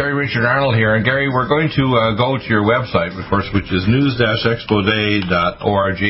[0.00, 0.94] Gary Richard Arnold here.
[0.94, 6.00] And Gary, we're going to uh, go to your website, of course, which is news-expose.org.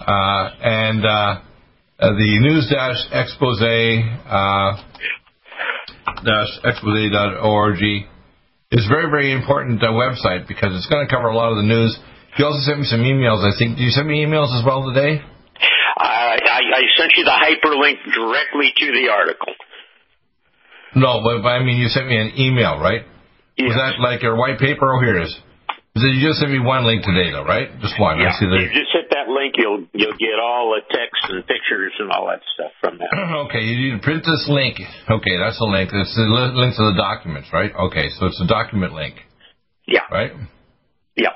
[0.00, 1.36] Uh, and uh, uh,
[2.16, 4.80] the news-expose uh,
[6.64, 7.82] expose.org
[8.72, 11.58] is a very, very important uh, website because it's going to cover a lot of
[11.58, 11.98] the news.
[12.38, 13.78] You also sent me some emails, I think.
[13.78, 15.20] You send me emails as well today?
[15.98, 19.52] I, I sent you the hyperlink directly to the article.
[20.94, 23.02] No, but, but I mean, you sent me an email, right?
[23.58, 24.88] Was that like your white paper?
[24.94, 25.34] Oh, here it is.
[25.94, 27.68] You just sent me one link today, though, right?
[27.82, 28.18] Just one.
[28.22, 28.56] Yeah, I see the.
[28.62, 32.30] you just hit that link, you'll you'll get all the text and pictures and all
[32.30, 33.10] that stuff from that.
[33.50, 34.78] Okay, you need to print this link.
[34.80, 35.90] Okay, that's the link.
[35.92, 37.74] It's the li- link to the documents, right?
[37.90, 39.18] Okay, so it's a document link,
[39.86, 40.30] Yeah, right?
[41.18, 41.34] yeah,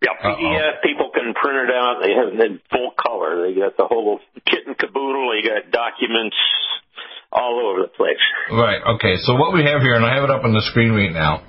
[0.00, 0.14] yeah.
[0.22, 2.00] PDF people can print it out.
[2.02, 3.44] They have it in full color.
[3.50, 5.26] They got the whole kit and caboodle.
[5.34, 6.38] They got documents
[7.32, 8.20] all over the place.
[8.50, 8.80] Right.
[8.96, 9.16] Okay.
[9.22, 11.42] So what we have here, and I have it up on the screen right now,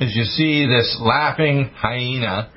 [0.00, 2.50] is you see this laughing hyena,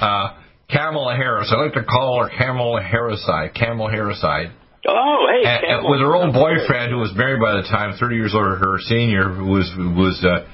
[0.00, 0.28] uh,
[0.70, 1.52] Kamala Harris.
[1.54, 3.54] I like to call her Kamala Harriside.
[3.54, 4.52] Kamala Harriside.
[4.88, 5.90] Oh, hey, And- and Camel.
[5.90, 9.24] with her old boyfriend, who was married by the time, 30 years older, her senior,
[9.28, 10.44] who was was uh,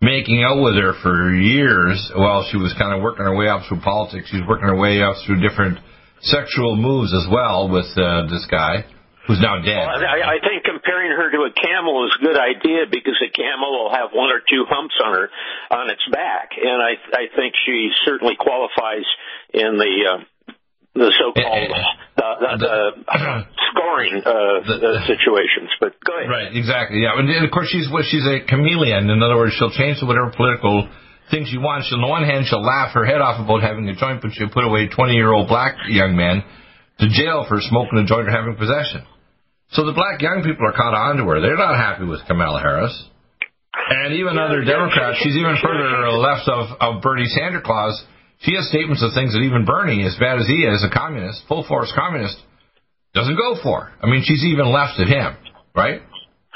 [0.00, 3.62] making out with her for years while she was kind of working her way up
[3.68, 4.28] through politics.
[4.30, 5.78] She was working her way up through different
[6.22, 8.84] sexual moves as well with uh, this guy,
[9.26, 9.78] who's now dead.
[9.78, 13.30] Well, I, I think comparing her to a camel is a good idea because a
[13.30, 15.26] camel will have one or two humps on her
[15.70, 19.06] on its back, and I I think she certainly qualifies
[19.54, 20.18] in the uh,
[20.94, 21.72] the so-called
[22.20, 22.74] the, the, the
[23.72, 25.70] scoring uh, The- uh, situations.
[25.80, 26.28] But go ahead.
[26.28, 27.00] Right, exactly.
[27.02, 29.08] Yeah, and of course she's well, she's a chameleon.
[29.08, 30.88] In other words, she'll change to whatever political
[31.30, 31.88] thing she wants.
[31.88, 34.32] She'll, on the one hand, she'll laugh her head off about having a joint, but
[34.34, 36.44] she'll put away twenty-year-old black young man
[37.00, 39.00] to jail for smoking a joint or having possession.
[39.72, 41.40] So the black young people are caught on to her.
[41.40, 42.92] They're not happy with Kamala Harris.
[43.72, 47.96] And even Yeah, other Democrats, she's even further left of, of Bernie Sanders Claus.
[48.44, 51.46] She has statements of things that even Bernie, as bad as he is, a communist,
[51.48, 52.36] full force communist,
[53.14, 53.92] doesn't go for.
[54.02, 55.36] I mean, she's even left at him,
[55.76, 56.04] right?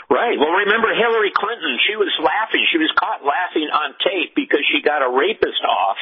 [0.06, 0.36] Right.
[0.38, 1.74] Well, remember Hillary Clinton?
[1.88, 2.62] She was laughing.
[2.70, 5.98] She was caught laughing on tape because she got a rapist off,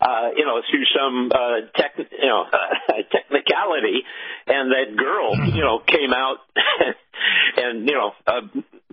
[0.00, 2.44] uh, you know, through some uh, tech, you know,
[3.12, 4.02] technicality,
[4.46, 6.38] and that girl, you know, came out
[7.56, 8.12] and you know.
[8.26, 8.40] Uh,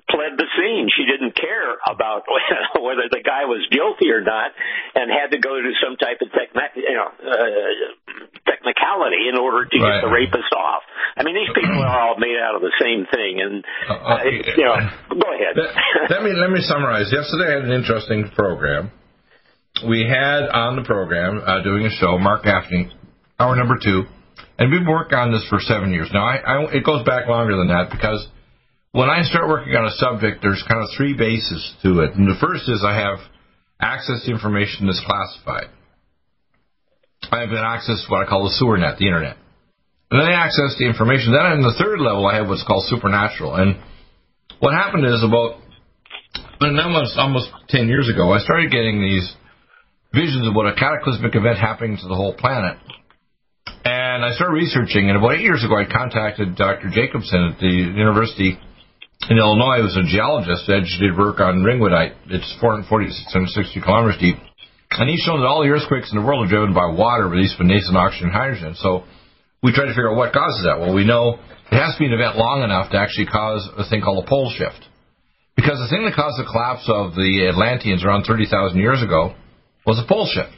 [0.04, 0.90] pled the scene.
[0.94, 2.28] She didn't care about
[2.78, 4.52] whether the guy was guilty or not,
[4.94, 8.14] and had to go to some type of techni- you know uh,
[8.46, 10.02] technicality in order to Right.
[10.04, 10.84] get the rapist off.
[11.18, 14.18] I mean, these people are all made out of the same thing, and Uh, uh,
[14.22, 14.54] okay.
[14.60, 14.78] you know,
[15.18, 15.56] go ahead.
[15.58, 15.72] let,
[16.12, 17.08] let me let me summarize.
[17.12, 18.92] Yesterday I had an interesting program.
[19.82, 22.94] We had on the program uh, doing a show, Mark Gaffney,
[23.40, 24.04] hour number two,
[24.60, 26.24] and we've worked on this for seven years now.
[26.24, 28.28] I, I, it goes back longer than that because
[28.92, 32.14] when I start working on a subject, there's kind of three bases to it.
[32.14, 33.18] And the first is I have
[33.82, 35.74] access to information that's classified.
[37.32, 39.38] I have an access to what I call the sewer net, the internet.
[40.12, 41.34] And then I access the information.
[41.34, 43.56] Then on the third level, I have what's called supernatural.
[43.56, 43.82] And
[44.60, 45.58] what happened is about
[46.62, 49.34] was almost 10 years ago, I started getting these
[50.14, 52.78] visions of what a cataclysmic event happening to the whole planet.
[53.84, 56.88] And I started researching, and about eight years ago, I contacted Dr.
[56.94, 58.56] Jacobsen at the University
[59.28, 59.84] in Illinois.
[59.84, 62.32] Was a geologist that did work on ringwoodite.
[62.32, 64.38] It's 440 to 660 kilometers deep.
[64.94, 67.58] And he's shown that all the earthquakes in the world are driven by water, released
[67.58, 68.78] from nascent oxygen and hydrogen.
[68.78, 69.04] So
[69.66, 70.78] we tried to figure out what causes that.
[70.80, 71.42] Well, we know
[71.74, 74.30] it has to be an event long enough to actually cause a thing called a
[74.30, 74.80] pole shift.
[75.58, 79.34] Because the thing that caused the collapse of the Atlanteans around 30,000 years ago
[79.86, 80.56] was a pole shift.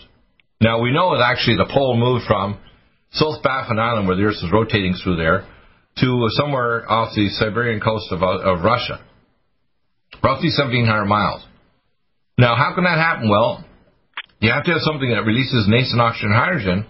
[0.62, 2.60] Now, we know that actually the pole moved from
[3.12, 5.46] South Baffin Island, where the Earth was rotating through there,
[6.00, 9.00] to somewhere off the Siberian coast of, uh, of Russia,
[10.24, 11.46] roughly 1,700 miles.
[12.38, 13.30] Now, how can that happen?
[13.30, 13.64] Well,
[14.40, 16.86] you have to have something that releases nascent oxygen and hydrogen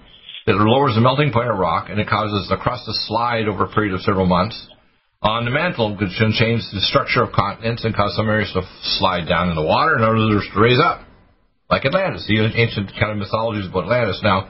[0.48, 3.66] that lowers the melting point of rock, and it causes the crust to slide over
[3.66, 4.58] a period of several months
[5.22, 8.62] on the mantle, which can change the structure of continents and cause some areas to
[8.98, 11.05] slide down in the water and others to raise up,
[11.70, 14.22] like Atlantis, the ancient kind of mythologies about Atlantis.
[14.24, 14.50] Now,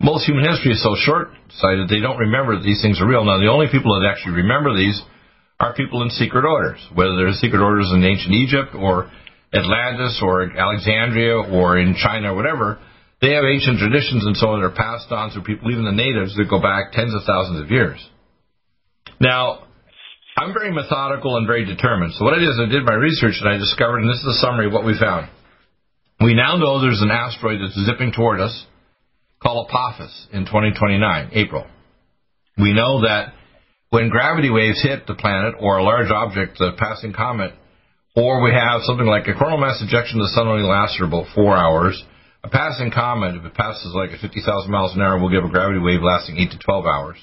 [0.00, 3.24] most human history is so short-sighted they don't remember that these things are real.
[3.24, 5.00] Now, the only people that actually remember these
[5.60, 9.10] are people in secret orders, whether they're secret orders in ancient Egypt or
[9.54, 12.80] Atlantis or Alexandria or in China or whatever.
[13.20, 15.94] They have ancient traditions and so on that are passed on through people, even the
[15.94, 18.02] natives, that go back tens of thousands of years.
[19.20, 19.68] Now,
[20.36, 22.14] I'm very methodical and very determined.
[22.14, 24.34] So what I did is I did my research and I discovered, and this is
[24.34, 25.30] a summary of what we found.
[26.22, 28.66] We now know there's an asteroid that's zipping toward us
[29.42, 31.66] called Apophis in 2029, April.
[32.56, 33.32] We know that
[33.90, 37.54] when gravity waves hit the planet or a large object, a passing comet,
[38.14, 41.26] or we have something like a coronal mass ejection the sun only lasts for about
[41.34, 42.00] four hours.
[42.44, 45.50] A passing comet, if it passes like at 50,000 miles an hour, will give a
[45.50, 47.18] gravity wave lasting 8 to 12 hours.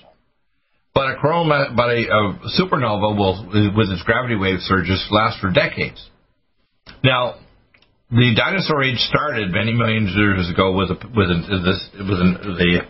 [0.94, 3.48] But a coronal, but a, a supernova will,
[3.78, 6.04] with its gravity wave surges, last for decades.
[7.04, 7.36] Now,
[8.12, 12.20] the dinosaur age started many millions of years ago with a, with a, this with
[12.20, 12.82] an, the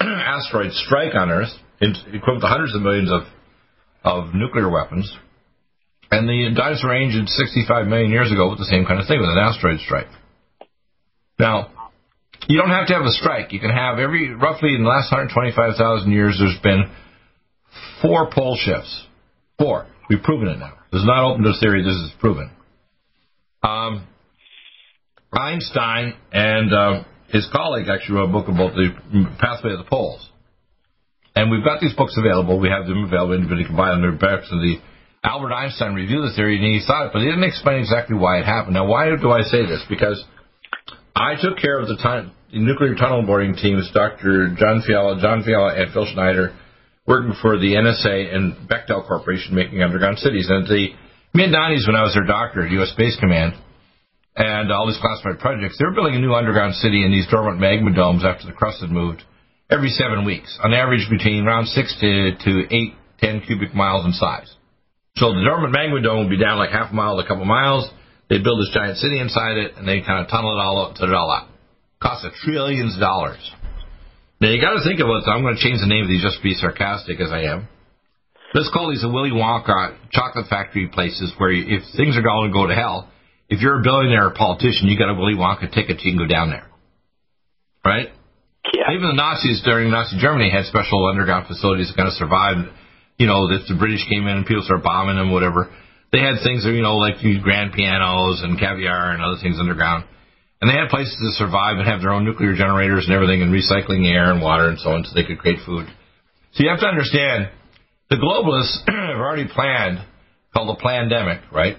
[0.00, 3.22] asteroid strike on Earth, equivalent to hundreds of millions of
[4.04, 5.12] of nuclear weapons,
[6.10, 9.20] and the dinosaur age ended 65 million years ago with the same kind of thing
[9.20, 10.08] with an asteroid strike.
[11.38, 11.70] Now,
[12.48, 13.52] you don't have to have a strike.
[13.52, 16.40] You can have every roughly in the last 125,000 years.
[16.40, 16.90] There's been
[18.00, 19.06] four pole shifts.
[19.58, 19.86] Four.
[20.08, 20.74] We've proven it now.
[20.90, 21.82] This is not open to theory.
[21.84, 22.50] This is proven.
[23.62, 24.08] Um,
[25.32, 28.92] Einstein and uh, his colleague actually wrote a book about the
[29.38, 30.28] pathway of the poles.
[31.34, 32.60] And we've got these books available.
[32.60, 33.34] We have them available.
[33.34, 34.02] Anybody can buy them.
[34.02, 34.76] They're back to the
[35.24, 38.38] Albert Einstein reviewed the theory and he thought it, but he didn't explain exactly why
[38.40, 38.74] it happened.
[38.74, 39.84] Now, why do I say this?
[39.88, 40.22] Because
[41.14, 44.54] I took care of the, ton- the nuclear tunnel boring teams, Dr.
[44.58, 46.58] John Fiala, John Fiala, and Phil Schneider,
[47.06, 50.48] working for the NSA and Bechtel Corporation making underground cities.
[50.50, 50.88] And the
[51.34, 52.90] mid 90s, when I was their doctor at U.S.
[52.90, 53.54] Space Command,
[54.36, 57.60] and all these classified projects, they were building a new underground city in these dormant
[57.60, 59.22] magma domes after the crust had moved
[59.70, 64.12] every seven weeks, on average between around six to, to eight, ten cubic miles in
[64.12, 64.52] size.
[65.16, 67.44] So the dormant magma dome would be down like half a mile to a couple
[67.44, 67.88] miles.
[68.28, 70.96] They'd build this giant city inside it, and they kind of tunnel it all up,
[70.96, 71.48] set it all out.
[72.00, 73.40] Cost a trillions of dollars.
[74.40, 75.28] Now you got to think about it.
[75.28, 77.68] I'm going to change the name of these just to be sarcastic as I am.
[78.54, 82.52] Let's call these the Willy Wonka chocolate factory places where if things are going to
[82.52, 83.08] go to hell,
[83.52, 86.26] if you're a billionaire or politician, you got a Willy Wonka ticket, you can go
[86.26, 86.64] down there.
[87.84, 88.08] Right?
[88.72, 88.96] Yeah.
[88.96, 92.72] Even the Nazis during Nazi Germany had special underground facilities to kind of survive.
[93.20, 95.68] You know, if the British came in and people started bombing them, whatever,
[96.16, 100.08] they had things, you know, like grand pianos and caviar and other things underground.
[100.62, 103.52] And they had places to survive and have their own nuclear generators and everything and
[103.52, 105.90] recycling air and water and so on so they could create food.
[106.54, 107.50] So you have to understand,
[108.08, 110.00] the globalists have already planned,
[110.54, 111.76] called a pandemic, right?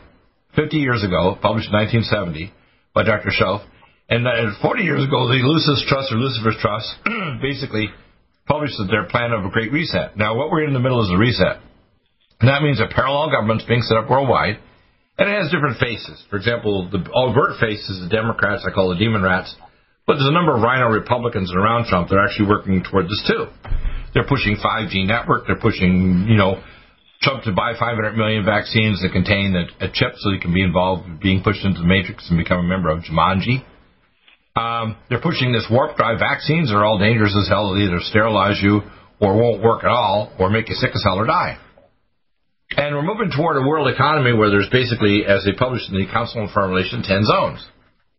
[0.56, 2.54] 50 years ago, published in 1970
[2.94, 3.30] by Dr.
[3.32, 3.62] Shelf.
[4.10, 6.88] And uh, 40 years ago, the Lucis Trust or Lucifer's Trust
[7.42, 7.90] basically
[8.46, 10.18] published their plan of a great reset.
[10.18, 11.64] Now, what we're in the middle is a reset.
[12.42, 14.60] And that means a parallel government's being set up worldwide,
[15.18, 16.22] and it has different faces.
[16.30, 19.56] For example, the overt face is the Democrats, I call the demon rats,
[20.06, 23.24] but there's a number of rhino Republicans around Trump that are actually working toward this
[23.26, 23.48] too.
[24.14, 26.62] They're pushing 5G network, they're pushing, you know,
[27.24, 30.62] Trump to buy 500 million vaccines that contain a, a chip so he can be
[30.62, 33.64] involved in being pushed into the matrix and become a member of Jumanji.
[34.56, 37.74] Um, they're pushing this warp drive vaccines are all dangerous as hell.
[37.74, 38.82] They'll either sterilize you
[39.20, 41.58] or won't work at all or make you sick as hell or die.
[42.76, 46.12] And we're moving toward a world economy where there's basically, as they published in the
[46.12, 47.66] Council on Foreign Relations, 10 zones.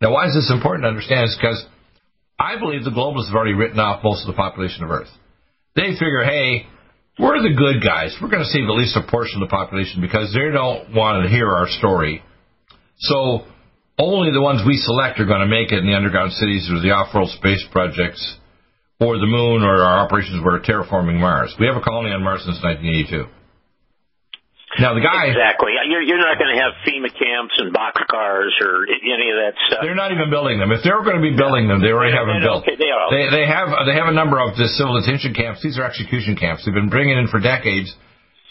[0.00, 1.24] Now, why is this important to understand?
[1.24, 1.64] It's because
[2.38, 5.10] I believe the globalists have already written off most of the population of Earth.
[5.76, 6.66] They figure, hey,
[7.18, 8.16] we're the good guys.
[8.20, 11.22] We're going to save at least a portion of the population because they don't want
[11.22, 12.22] to hear our story.
[12.98, 13.46] So
[13.98, 16.80] only the ones we select are going to make it in the underground cities or
[16.80, 18.18] the off-world space projects
[19.00, 21.54] or the moon or our operations where terraforming Mars.
[21.58, 23.43] We have a colony on Mars since 1982.
[24.82, 25.74] Now the guy exactly.
[25.86, 29.80] You're you're not going to have FEMA camps and boxcars or any of that stuff.
[29.86, 30.74] They're not even building them.
[30.74, 32.66] If they were going to be building them, they already have them built.
[32.66, 33.06] They, are.
[33.10, 35.62] they they have they have a number of the civil detention camps.
[35.62, 36.66] These are execution camps.
[36.66, 37.94] They've been bringing in for decades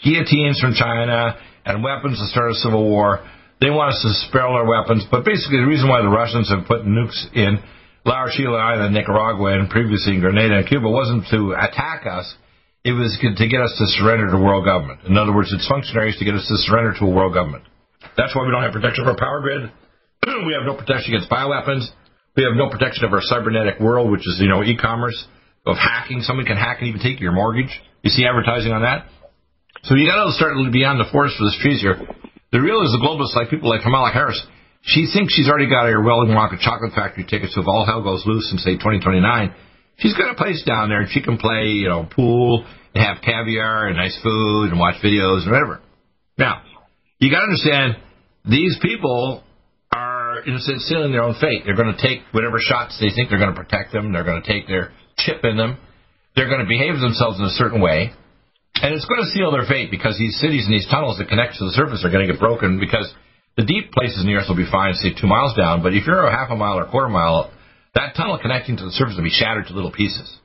[0.04, 3.24] guillotines from China and weapons to start a civil war.
[3.60, 6.68] They want us to spare our weapons, but basically the reason why the Russians have
[6.68, 7.58] put nukes in
[8.04, 12.34] La Rochelle Island, Nicaragua, and previously in Grenada and Cuba wasn't to attack us
[12.84, 15.00] it was to get us to surrender to world government.
[15.08, 17.64] In other words, its functionaries to get us to surrender to a world government.
[18.16, 19.72] That's why we don't have protection of our power grid.
[20.46, 21.88] we have no protection against bioweapons.
[22.36, 25.16] We have no protection of our cybernetic world, which is, you know, e-commerce,
[25.64, 26.20] of hacking.
[26.20, 27.72] Someone can hack and even take your mortgage.
[28.02, 29.08] You see advertising on that?
[29.88, 31.96] So you got to start beyond the forest for the trees here.
[32.52, 34.38] The real is the globalists, like people like Kamala Harris.
[34.82, 38.04] She thinks she's already got her Willy Wonka chocolate factory tickets, so if all hell
[38.04, 39.24] goes loose in, say, 2029,
[39.98, 41.00] she's got a place down there.
[41.00, 44.96] and She can play, you know, pool and have caviar and nice food and watch
[45.02, 45.80] videos and whatever.
[46.38, 46.62] Now,
[47.18, 47.96] you got to understand
[48.44, 49.42] these people
[49.92, 51.62] are in a sense sealing their own fate.
[51.64, 54.12] They're going to take whatever shots they think they're going to protect them.
[54.12, 55.78] They're going to take their chip in them.
[56.34, 58.10] They're going to behave themselves in a certain way.
[58.82, 61.54] And it's going to seal their fate because these cities and these tunnels that connect
[61.62, 63.06] to the surface are going to get broken because
[63.56, 65.82] the deep places in the earth will be fine, say two miles down.
[65.82, 67.53] But if you're a half a mile or a quarter mile,
[67.94, 70.38] that tunnel connecting to the surface will be shattered to little pieces.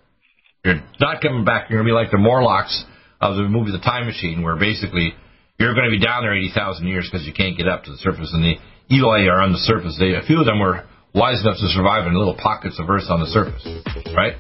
[0.63, 1.69] You're not coming back.
[1.69, 2.83] You're going to be like the Morlocks
[3.21, 5.13] of the movie The Time Machine, where basically
[5.57, 7.99] you're going to be down there 80,000 years because you can't get up to the
[7.99, 8.31] surface.
[8.31, 8.55] And the
[8.91, 9.95] Eloi are on the surface.
[9.99, 13.09] They, a few of them were wise enough to survive in little pockets of earth
[13.09, 13.65] on the surface,
[14.13, 14.37] right?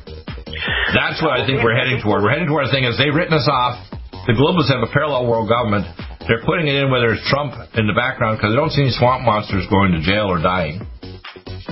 [0.93, 2.21] That's what I think we're heading toward.
[2.21, 3.79] We're heading toward a thing as they've written us off.
[4.27, 5.89] The globalists have a parallel world government.
[6.27, 8.93] They're putting it in whether it's Trump in the background because they don't see any
[8.93, 10.85] swamp monsters going to jail or dying.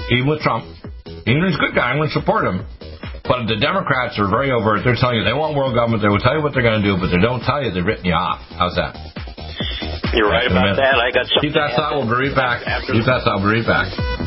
[0.10, 0.65] Even with Trump.
[1.27, 2.63] He's a good guy, I'm going to support him.
[3.27, 4.88] But the Democrats are very overt.
[4.88, 6.00] They're telling you they want world government.
[6.00, 7.84] They will tell you what they're going to do, but they don't tell you they've
[7.84, 8.39] written you off.
[8.55, 8.96] How's that?
[10.15, 10.96] You're right about that.
[10.96, 12.00] I got Keep that thought.
[12.00, 12.63] We'll be right back.
[12.88, 13.43] Keep that thought.
[13.43, 14.26] We'll be right back.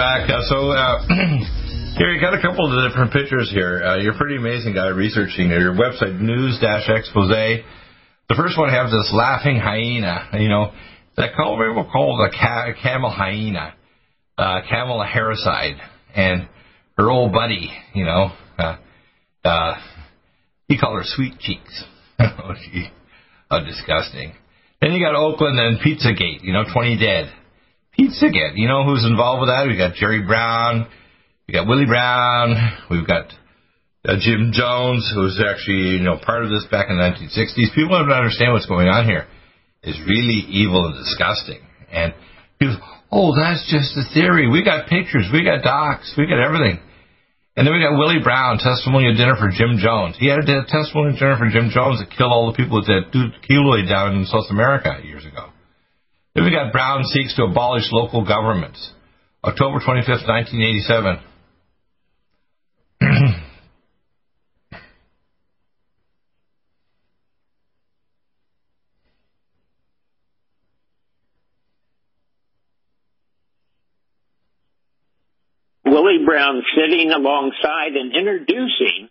[0.00, 1.06] Uh, so uh,
[1.98, 3.82] here you got a couple of different pictures here.
[3.84, 7.28] Uh, you're a pretty amazing guy researching your website news-expose.
[7.28, 10.30] The first one has this laughing hyena.
[10.40, 10.72] You know,
[11.18, 13.74] that call people call a ca- camel hyena,
[14.38, 15.76] uh, camel hericide,
[16.14, 16.48] and
[16.96, 17.70] her old buddy.
[17.92, 18.76] You know, uh,
[19.44, 19.74] uh,
[20.66, 21.84] he called her sweet cheeks.
[22.20, 22.88] oh, gee,
[23.50, 24.32] oh, disgusting.
[24.80, 26.42] Then you got Oakland and Pizzagate.
[26.42, 27.34] You know, 20 dead.
[28.00, 28.56] Pizzagate.
[28.56, 29.68] You know who's involved with that?
[29.68, 30.88] We got Jerry Brown.
[31.46, 32.56] We got Willie Brown.
[32.90, 33.28] We've got
[34.08, 37.74] uh, Jim Jones, who's actually you know part of this back in the 1960s.
[37.74, 39.28] People don't understand what's going on here.
[39.82, 41.60] It's really evil and disgusting.
[41.92, 42.14] And
[42.58, 42.80] people,
[43.12, 44.48] oh, that's just a theory.
[44.48, 45.28] We got pictures.
[45.32, 46.14] We got docs.
[46.16, 46.80] We got everything.
[47.56, 50.16] And then we got Willie Brown, testimonial dinner for Jim Jones.
[50.16, 53.36] He had a testimonial dinner for Jim Jones that killed all the people that dude
[53.44, 55.49] keloid down in South America years ago.
[56.34, 58.92] Then we got Brown seeks to abolish local governments.
[59.42, 61.18] October 25th, 1987.
[75.84, 79.08] Willie Brown sitting alongside and introducing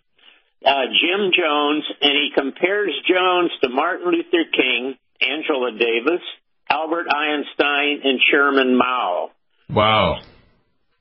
[0.64, 6.22] uh, Jim Jones, and he compares Jones to Martin Luther King, Angela Davis,
[6.70, 9.30] Albert Einstein, and Chairman Mao.
[9.68, 10.20] Wow.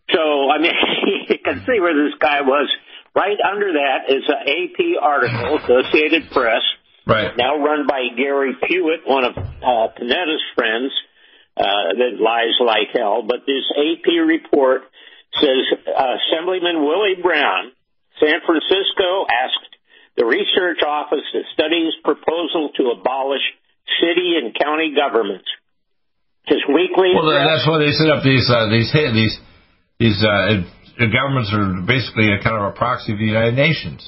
[0.10, 0.74] So, I mean,
[1.30, 2.70] you can see where this guy was.
[3.16, 6.62] Right under that is an AP article, Associated Press,
[7.06, 7.36] right.
[7.38, 10.92] now run by Gary Pruitt, one of uh, Panetta's friends,
[11.58, 13.24] uh, that lies like hell.
[13.28, 14.84] But this AP report
[15.42, 17.72] says uh, Assemblyman Willie Brown,
[18.20, 19.74] San Francisco, asked
[20.18, 23.44] the research office that studies proposal to abolish
[23.98, 25.50] city and county governments.
[26.46, 27.14] His weekly.
[27.14, 29.36] Well, that's why they set up these uh, these these
[30.00, 30.66] these uh,
[30.98, 34.02] governments are basically a kind of a proxy of the United Nations.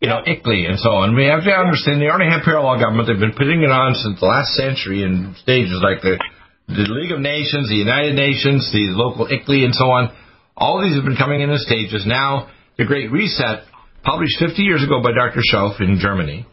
[0.00, 1.16] You know, ICLEI and so on.
[1.16, 3.08] We have to understand they already have parallel government.
[3.08, 6.20] They've been putting it on since the last century in stages like the
[6.68, 10.12] the League of Nations, the United Nations, the local ICLEI, and so on
[10.56, 12.04] all these have been coming in in stages.
[12.06, 13.64] Now, the Great Reset,
[14.04, 15.40] published 50 years ago by Dr.
[15.42, 16.46] Schwab in Germany.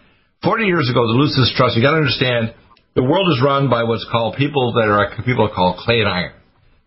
[0.44, 1.78] 40 years ago, the Lucis Trust.
[1.78, 2.54] You got to understand,
[2.96, 6.34] the world is run by what's called people that are people called clay and iron.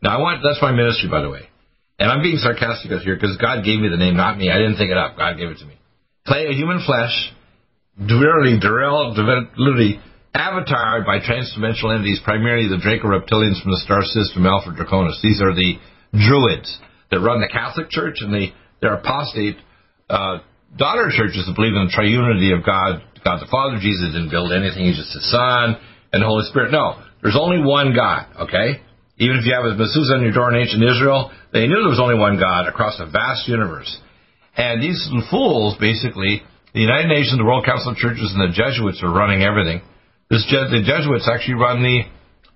[0.02, 1.48] Now, I want that's my ministry, by the way,
[1.98, 4.50] and I'm being sarcastic here because God gave me the name, not me.
[4.50, 5.16] I didn't think it up.
[5.16, 5.78] God gave it to me.
[6.26, 7.14] Clay, human flesh,
[7.96, 10.00] literally, literally
[10.34, 15.22] avatared by transdimensional entities, primarily the Draco reptilians from the star system Alpha Draconis.
[15.22, 15.78] These are the
[16.12, 16.78] druids
[17.10, 18.48] that run the Catholic Church and the
[18.82, 19.56] their apostate
[20.10, 20.38] uh,
[20.76, 23.80] daughter churches that believe in the triunity of God, God the Father.
[23.80, 25.80] Jesus didn't build anything; He's just the Son
[26.12, 26.70] and the Holy Spirit.
[26.70, 28.48] No, there's only one God.
[28.48, 28.84] Okay,
[29.18, 31.92] even if you have a mezuzah on your door in ancient Israel, they knew there
[31.92, 33.88] was only one God across a vast universe.
[34.56, 36.42] And these fools, basically,
[36.74, 39.82] the United Nations, the World Council of Churches, and the Jesuits are running everything.
[40.30, 42.06] This the Jesuits actually run the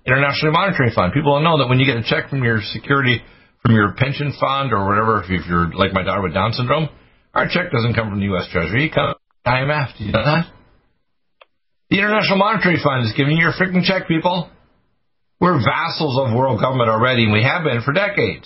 [0.05, 1.13] International Monetary Fund.
[1.13, 3.21] People don't know that when you get a check from your security
[3.61, 6.89] from your pension fund or whatever, if you're like my daughter with Down syndrome,
[7.33, 8.47] our check doesn't come from the U.S.
[8.51, 8.87] Treasury.
[8.87, 9.97] It comes from IMF.
[9.97, 10.58] Do you know that?
[11.89, 14.49] The International Monetary Fund is giving you a freaking check, people.
[15.41, 18.45] We're vassals of world government already, and we have been for decades.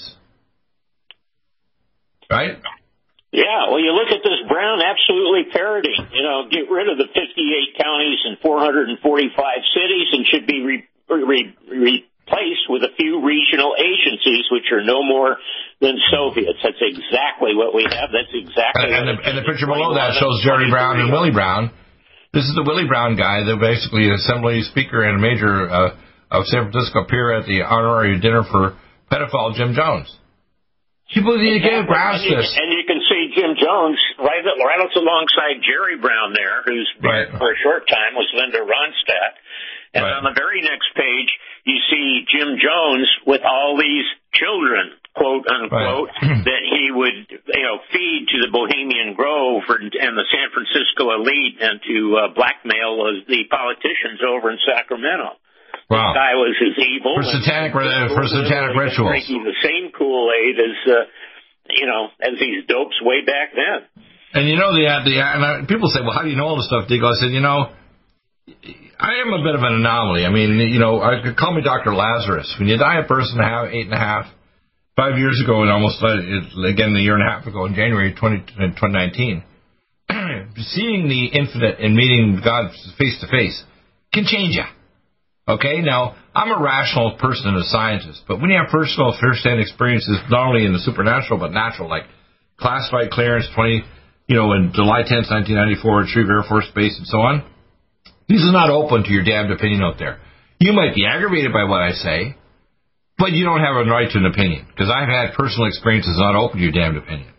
[2.31, 2.55] Right?
[3.35, 6.07] Yeah, well, you look at this Brown absolutely parroting.
[6.13, 8.95] You know, get rid of the 58 counties and 445
[9.75, 14.85] cities and should be re, re, re, replaced with a few regional agencies, which are
[14.85, 15.35] no more
[15.81, 16.63] than Soviets.
[16.63, 18.15] That's exactly what we have.
[18.15, 18.87] That's exactly.
[18.87, 21.75] And, and, the, and the picture below that shows Jerry Brown and Willie Brown.
[22.33, 25.93] This is the Willie Brown guy, the basically assembly speaker and a major uh,
[26.33, 28.73] of San Francisco appear at the honorary dinner for
[29.13, 30.09] pedophile Jim Jones.
[31.13, 32.49] People need to get grasp this.
[32.57, 37.29] And you can see Jim Jones right, right alongside Jerry Brown there, who's right.
[37.37, 39.37] for a short time was Linda Ronstadt.
[39.93, 40.17] And right.
[40.17, 41.29] on the very next page,
[41.69, 46.45] you see Jim Jones with all these children, quote unquote, right.
[46.49, 51.61] that he would, you know, feed to the Bohemian Grove and the San Francisco elite
[51.61, 55.37] and to uh, blackmail the politicians over in Sacramento.
[55.89, 56.13] Wow.
[56.13, 60.55] This guy was as evil for satanic for satanic rituals, drinking the same Kool Aid
[60.57, 61.05] as uh,
[61.69, 63.85] you know as these dopes way back then.
[64.33, 66.57] And you know the the and I, people say, well, how do you know all
[66.57, 67.11] this stuff, Deagle?
[67.11, 67.69] I said, you know,
[68.97, 70.25] I am a bit of an anomaly.
[70.25, 71.93] I mean, you know, I could call me Dr.
[71.93, 72.55] Lazarus.
[72.57, 74.25] When you die a person have eight and a half,
[74.95, 78.13] five years ago, and almost uh, again a year and a half ago in January
[78.13, 79.43] 20, 2019,
[80.57, 83.63] seeing the infinite and meeting God face to face
[84.13, 84.65] can change you.
[85.47, 89.59] Okay, now I'm a rational person and a scientist, but when you have personal first-hand
[89.59, 92.03] experiences, not only in the supernatural but natural, like
[92.57, 93.83] classified clearance 20,
[94.27, 97.43] you know, in July 10th, 1994 at Schriever Air Force Base and so on,
[98.29, 100.19] this is not open to your damned opinion out there.
[100.59, 102.37] You might be aggravated by what I say,
[103.23, 106.35] but you don't have a right to an opinion because I've had personal experiences not
[106.35, 107.31] open to your damned opinion.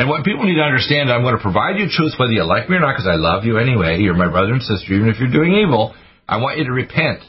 [0.00, 2.72] And what people need to understand, I'm going to provide you truth whether you like
[2.72, 4.00] me or not because I love you anyway.
[4.00, 4.96] You're my brother and sister.
[4.96, 5.92] Even if you're doing evil,
[6.24, 7.20] I want you to repent.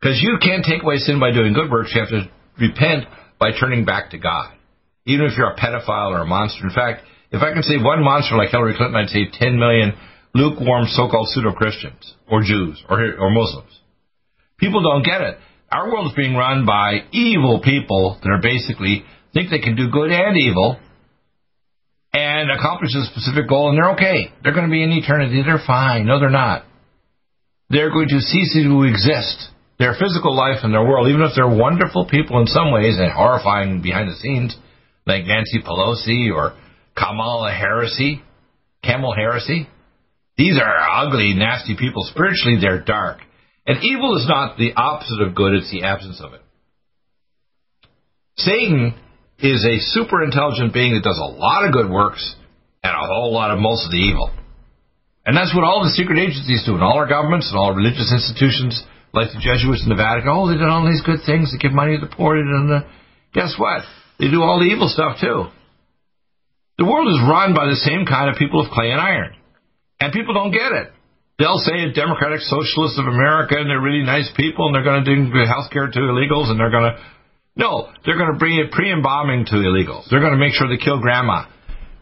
[0.00, 1.92] Because you can't take away sin by doing good works.
[1.92, 2.24] You have to
[2.56, 3.04] repent
[3.36, 4.56] by turning back to God.
[5.04, 6.64] Even if you're a pedophile or a monster.
[6.64, 7.04] In fact,
[7.36, 9.92] if I can save one monster like Hillary Clinton, I'd save 10 million
[10.32, 13.76] lukewarm so-called pseudo-Christians or Jews or, or Muslims.
[14.56, 15.36] People don't get it.
[15.74, 19.90] Our world is being run by evil people that are basically think they can do
[19.90, 20.78] good and evil
[22.12, 24.30] and accomplish a specific goal, and they're okay.
[24.44, 25.42] They're going to be in eternity.
[25.42, 26.06] They're fine.
[26.06, 26.64] No, they're not.
[27.70, 31.48] They're going to cease to exist their physical life and their world, even if they're
[31.48, 34.56] wonderful people in some ways and horrifying behind the scenes,
[35.06, 36.54] like Nancy Pelosi or
[36.96, 38.22] Kamala Heresy,
[38.84, 39.68] Camel Heresy.
[40.38, 42.06] These are ugly, nasty people.
[42.08, 43.18] Spiritually, they're dark.
[43.66, 46.42] And evil is not the opposite of good, it's the absence of it.
[48.36, 48.94] Satan
[49.38, 52.34] is a super intelligent being that does a lot of good works
[52.82, 54.30] and a whole lot of most of the evil.
[55.24, 57.76] And that's what all the secret agencies do, and all our governments and all our
[57.76, 60.28] religious institutions like the Jesuits in the Vatican.
[60.28, 61.48] Oh, they did all these good things.
[61.48, 62.36] They give money to the poor.
[62.36, 62.84] And the,
[63.32, 63.86] guess what?
[64.18, 65.48] They do all the evil stuff too.
[66.76, 69.32] The world is run by the same kind of people of clay and iron,
[70.00, 70.90] and people don't get it.
[71.38, 75.02] They'll say a Democratic Socialist of America, and they're really nice people, and they're going
[75.02, 76.98] to do health care to illegals, and they're going to
[77.56, 80.10] no, they're going to bring it pre-embalming to illegals.
[80.10, 81.46] They're going to make sure they kill grandma.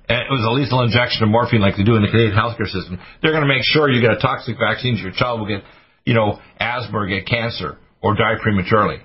[0.08, 2.68] And it was a lethal injection of morphine like they do in the Canadian healthcare
[2.68, 2.96] system.
[3.20, 5.60] They're going to make sure you get a toxic vaccine your child will get
[6.04, 8.98] you know, asthma or get cancer or die prematurely.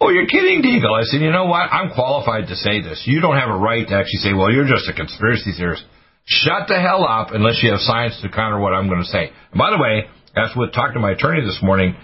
[0.00, 0.92] Oh, you're kidding, Deagle.
[0.92, 1.72] I said, you know what?
[1.72, 3.02] I'm qualified to say this.
[3.06, 5.84] You don't have a right to actually say, well, you're just a conspiracy theorist.
[6.26, 9.30] Shut the hell up unless you have science to counter what I'm going to say.
[9.52, 11.94] And by the way, as with talking to my attorney this morning,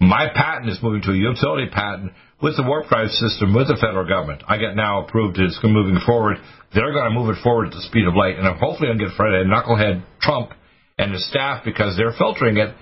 [0.00, 3.76] my patent is moving to a utility patent with the warp drive system with the
[3.76, 4.42] federal government.
[4.48, 5.38] I get now approved.
[5.38, 6.38] It's moving forward.
[6.74, 9.16] They're going to move it forward at the speed of light, and hopefully to get
[9.16, 10.52] Fred Knucklehead Trump
[10.98, 12.74] and his staff because they're filtering it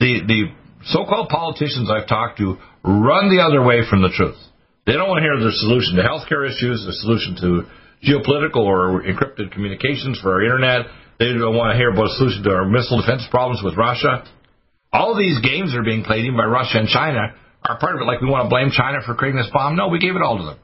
[0.00, 0.40] the the
[0.84, 4.38] so-called politicians I've talked to run the other way from the truth.
[4.86, 7.66] They don't want to hear the solution to healthcare issues, the solution to
[8.04, 10.86] geopolitical or encrypted communications for our internet.
[11.18, 14.24] They don't want to hear about a solution to our missile defense problems with Russia.
[14.92, 17.34] All these games are being played even by Russia and China
[17.64, 18.04] are part of it.
[18.04, 19.76] Like we want to blame China for creating this bomb.
[19.76, 20.58] No, we gave it all to them.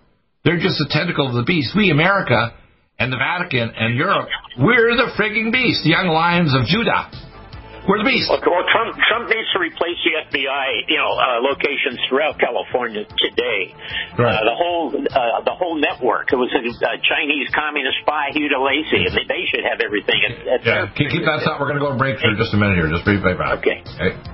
[0.44, 1.74] They're just a tentacle of the beast.
[1.74, 2.54] We, America,
[2.98, 7.10] and the Vatican and Europe, we're the frigging beast, the young lions of Judah.
[7.84, 8.32] We're the beast.
[8.32, 13.76] Well, Trump, Trump needs to replace the FBI, you know, uh, locations throughout California today.
[14.16, 14.40] Right.
[14.40, 16.32] Uh, the whole, uh, the whole network.
[16.32, 20.16] It was a uh, Chinese communist spy, Hugh DeLacy, and they, they should have everything.
[20.24, 21.60] At, at yeah, keep, keep that thought.
[21.60, 22.88] We're going to go and break for just a minute here.
[22.88, 23.60] Just brief back.
[23.60, 23.84] Okay.
[24.00, 24.33] okay.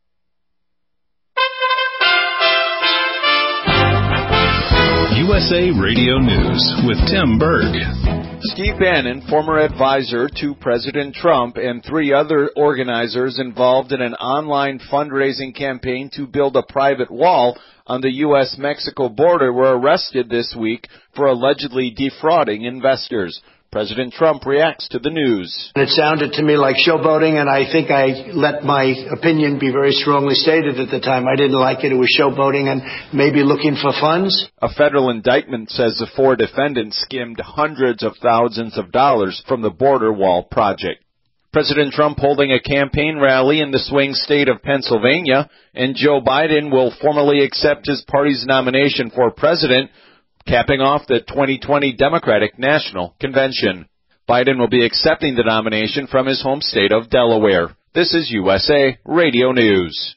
[5.41, 7.73] USA Radio News with Tim Berg.
[8.41, 14.79] Steve Bannon, former advisor to President Trump, and three other organizers involved in an online
[14.91, 18.55] fundraising campaign to build a private wall on the U.S.
[18.59, 23.41] Mexico border were arrested this week for allegedly defrauding investors.
[23.71, 25.71] President Trump reacts to the news.
[25.77, 28.83] It sounded to me like showboating, and I think I let my
[29.15, 31.25] opinion be very strongly stated at the time.
[31.25, 31.93] I didn't like it.
[31.93, 32.81] It was showboating and
[33.13, 34.49] maybe looking for funds.
[34.61, 39.69] A federal indictment says the four defendants skimmed hundreds of thousands of dollars from the
[39.69, 41.05] border wall project.
[41.53, 46.73] President Trump holding a campaign rally in the swing state of Pennsylvania, and Joe Biden
[46.73, 49.91] will formally accept his party's nomination for president,
[50.45, 53.87] capping off the 2020 Democratic National Convention.
[54.29, 57.75] Biden will be accepting the nomination from his home state of Delaware.
[57.93, 60.15] This is USA Radio News.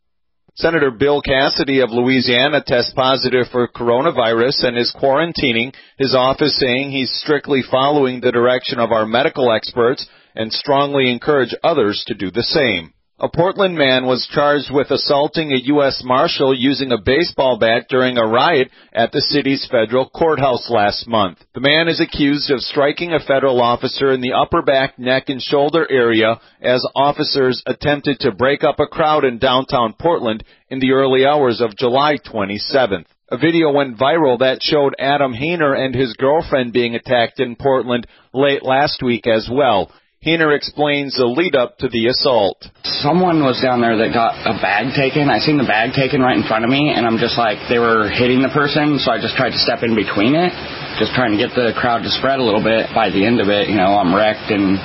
[0.57, 6.91] Senator Bill Cassidy of Louisiana tests positive for coronavirus and is quarantining, his office saying
[6.91, 10.07] he's strictly following the direction of our medical experts
[10.37, 12.93] and strongly encourage others to do the same.
[13.21, 16.03] A Portland man was charged with assaulting a U.S.
[16.05, 21.39] Marshal using a baseball bat during a riot at the city's federal courthouse last month.
[21.55, 25.41] The man is accused of striking a federal officer in the upper back, neck, and
[25.41, 30.91] shoulder area as officers attempted to break up a crowd in downtown Portland in the
[30.91, 33.07] early hours of July 27th.
[33.31, 38.09] A video went viral that showed Adam Haner and his girlfriend being attacked in Portland
[38.33, 39.93] late last week as well.
[40.25, 42.65] Haner explains the lead up to the assault.
[43.05, 45.29] Someone was down there that got a bag taken.
[45.29, 47.77] I seen the bag taken right in front of me, and I'm just like, they
[47.77, 50.49] were hitting the person, so I just tried to step in between it,
[50.97, 52.89] just trying to get the crowd to spread a little bit.
[52.97, 54.81] By the end of it, you know, I'm wrecked and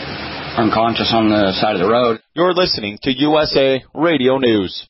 [0.59, 2.19] unconscious on the side of the road.
[2.35, 4.89] You're listening to USA Radio News.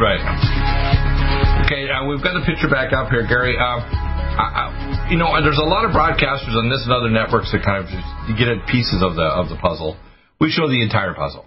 [0.00, 0.16] Right.
[1.68, 3.52] Okay, uh, we've got the picture back up here, Gary.
[3.52, 4.64] Uh, I, I,
[5.12, 7.92] you know, there's a lot of broadcasters on this and other networks that kind of
[8.32, 10.00] get at pieces of the of the puzzle.
[10.40, 11.44] We show the entire puzzle.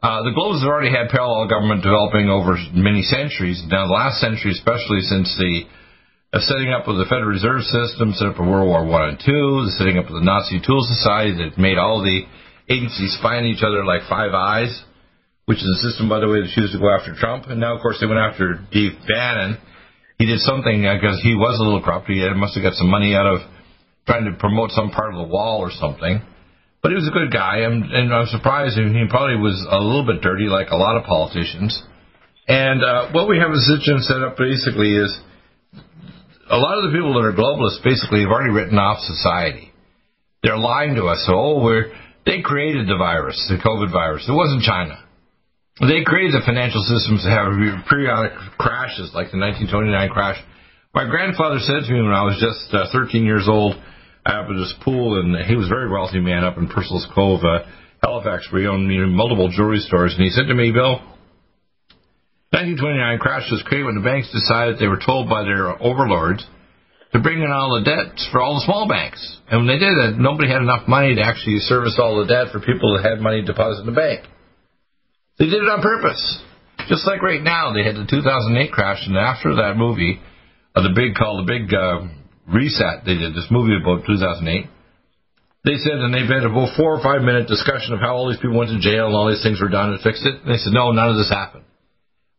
[0.00, 3.60] Uh, the globes have already had parallel government developing over many centuries.
[3.68, 5.68] Now, the last century, especially since the
[6.32, 9.20] uh, setting up of the Federal Reserve System, set up of World War One and
[9.20, 12.24] Two, the setting up of the Nazi Thule Society that made all the
[12.72, 14.72] agencies on each other like five eyes
[15.50, 17.50] which is a system, by the way, that used to go after Trump.
[17.50, 19.58] And now, of course, they went after Steve Bannon.
[20.14, 22.06] He did something because he was a little corrupt.
[22.06, 23.42] He must have got some money out of
[24.06, 26.22] trying to promote some part of the wall or something.
[26.86, 28.78] But he was a good guy, and, and I'm surprised.
[28.78, 31.74] he probably was a little bit dirty, like a lot of politicians.
[32.46, 35.10] And uh, what we have a situation set up basically is
[36.46, 39.74] a lot of the people that are globalists basically have already written off society.
[40.46, 41.26] They're lying to us.
[41.26, 41.90] So, oh, we're
[42.22, 44.30] they created the virus, the COVID virus.
[44.30, 45.09] It wasn't China.
[45.80, 47.56] They created the financial systems to have
[47.88, 50.36] periodic crashes, like the 1929 crash.
[50.92, 53.80] My grandfather said to me when I was just uh, 13 years old,
[54.26, 57.40] up at his pool, and he was a very wealthy man up in Purcell's Cove,
[57.40, 57.64] uh,
[58.04, 60.12] Halifax, where he owned multiple jewelry stores.
[60.12, 61.00] And he said to me, Bill,
[62.52, 66.44] 1929 crash was created when the banks decided they were told by their overlords
[67.12, 69.22] to bring in all the debts for all the small banks.
[69.48, 72.52] And when they did that, nobody had enough money to actually service all the debt
[72.52, 74.28] for people that had money deposited in the bank.
[75.40, 76.20] They did it on purpose.
[76.92, 80.20] Just like right now, they had the 2008 crash, and after that movie,
[80.76, 82.12] uh, the big called the big uh,
[82.44, 84.68] reset, they did this movie about 2008.
[85.64, 88.40] They said, and they've had a four or five minute discussion of how all these
[88.40, 90.44] people went to jail and all these things were done and fixed it.
[90.44, 91.64] And they said, no, none of this happened.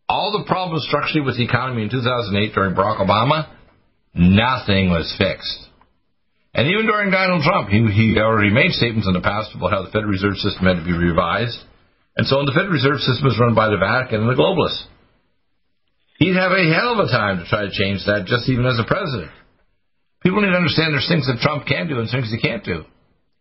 [0.10, 3.50] All the problems structurally with the economy in 2008 during Barack Obama,
[4.14, 5.70] nothing was fixed.
[6.54, 9.82] And even during Donald Trump, he, he already made statements in the past about how
[9.86, 11.62] the Federal Reserve System had to be revised.
[12.18, 14.84] And so the Federal Reserve System is run by the Vatican and the globalists.
[16.20, 18.78] He'd have a hell of a time to try to change that just even as
[18.78, 19.32] a president.
[20.22, 22.86] People need to understand there's things that Trump can do and things he can't do.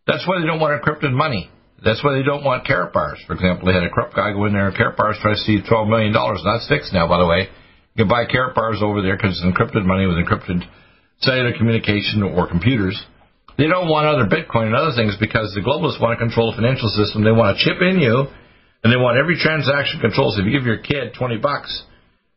[0.07, 1.51] That's why they don't want encrypted money.
[1.83, 3.21] That's why they don't want Karatbars.
[3.27, 5.61] For example, they had a corrupt guy go in there and Karatbars try to steal
[5.61, 6.13] $12 million.
[6.13, 7.49] That's fixed now, by the way.
[7.93, 10.65] You can buy Karatbars over there because it's encrypted money with encrypted
[11.19, 12.97] cellular communication or computers.
[13.57, 16.57] They don't want other Bitcoin and other things because the globalists want to control the
[16.57, 17.23] financial system.
[17.23, 18.25] They want to chip in you,
[18.83, 20.35] and they want every transaction controlled.
[20.35, 21.69] So if you give your kid 20 bucks,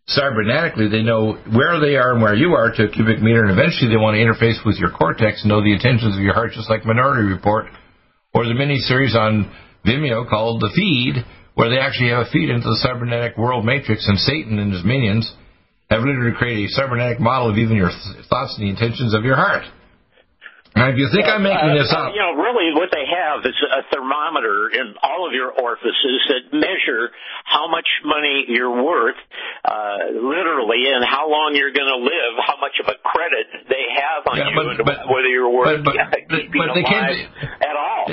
[0.09, 3.53] cybernetically they know where they are and where you are to a cubic meter, and
[3.53, 6.53] eventually they want to interface with your cortex and know the intentions of your heart,
[6.53, 7.67] just like Minority Report
[8.35, 9.51] or the mini series on
[9.87, 14.07] Vimeo called The Feed, where they actually have a feed into the cybernetic world matrix,
[14.09, 15.33] and Satan and his minions
[15.89, 19.25] have literally created a cybernetic model of even your th- thoughts and the intentions of
[19.25, 19.63] your heart.
[20.75, 23.47] Now, if you think I'm making Uh, this up, You know, really what they have
[23.47, 27.13] is a thermometer in all of your orifices that measure
[27.45, 29.15] how much money you're worth,
[29.65, 33.87] uh, literally, and how long you're going to live, how much of a credit they
[34.03, 37.23] have on Yeah, you, but- whether you're worth but- but- keeping but they can't
[37.63, 38.11] at all.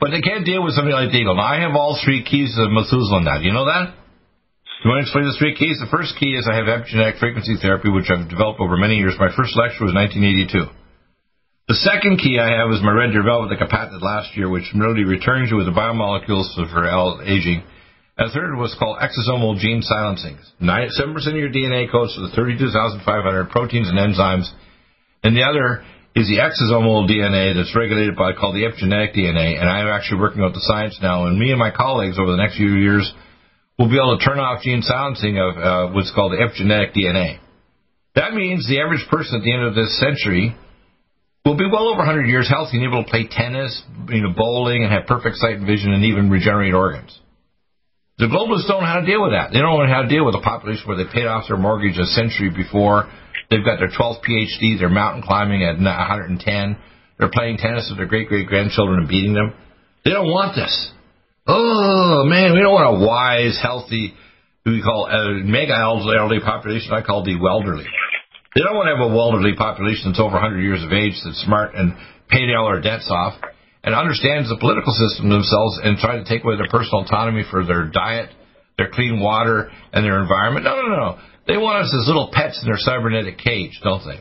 [0.00, 1.36] but they can't deal with something like Deagle.
[1.36, 3.38] Now, I have all three keys of Methuselah now.
[3.38, 3.88] Do you know that?
[3.88, 5.78] Do you want to explain the three keys?
[5.80, 9.16] The first key is I have epigenetic frequency therapy, which I've developed over many years.
[9.18, 10.68] My first lecture was 1982.
[11.68, 14.50] The second key I have is my red deer velvet that I patented last year,
[14.50, 16.82] which really returns you with the biomolecules for
[17.22, 17.62] aging.
[18.18, 20.38] And third was called exosomal gene silencing.
[20.58, 23.06] Nine, 7% of your DNA codes for the 32,500
[23.50, 24.50] proteins and enzymes.
[25.22, 25.86] And the other
[26.18, 29.54] is the exosomal DNA that's regulated by called the epigenetic DNA.
[29.54, 31.26] And I'm actually working out the science now.
[31.26, 33.06] And me and my colleagues over the next few years
[33.78, 37.38] will be able to turn off gene silencing of uh, what's called the epigenetic DNA.
[38.16, 40.58] That means the average person at the end of this century
[41.44, 44.84] will be well over 100 years healthy and able to play tennis, you know, bowling,
[44.84, 47.18] and have perfect sight and vision, and even regenerate organs.
[48.18, 49.50] The globalists don't know how to deal with that.
[49.52, 51.98] They don't know how to deal with a population where they paid off their mortgage
[51.98, 53.10] a century before.
[53.50, 54.78] They've got their 12th PhD.
[54.78, 56.38] They're mountain climbing at 110.
[57.18, 59.54] They're playing tennis with their great great grandchildren and beating them.
[60.04, 60.92] They don't want this.
[61.46, 64.14] Oh man, we don't want a wise, healthy,
[64.64, 66.92] who we call uh, a mega elderly population.
[66.92, 67.86] I call the welderly.
[68.54, 71.40] They don't want to have a elderly population that's over 100 years of age, that's
[71.40, 71.96] smart and
[72.28, 73.40] paid all their debts off,
[73.84, 77.64] and understands the political system themselves and try to take away their personal autonomy for
[77.64, 78.28] their diet,
[78.76, 80.64] their clean water, and their environment.
[80.64, 81.10] No, no, no.
[81.48, 84.20] They want us as little pets in their cybernetic cage, don't they?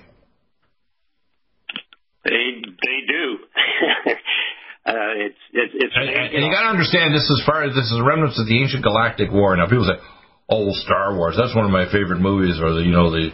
[2.23, 3.23] They they do.
[4.85, 7.85] uh, it's it's it's And, and you got to understand this as far as this
[7.91, 9.55] is remnants of the ancient galactic war.
[9.57, 10.01] Now people say,
[10.49, 13.29] "Oh, Star Wars, that's one of my favorite movies," or the you know the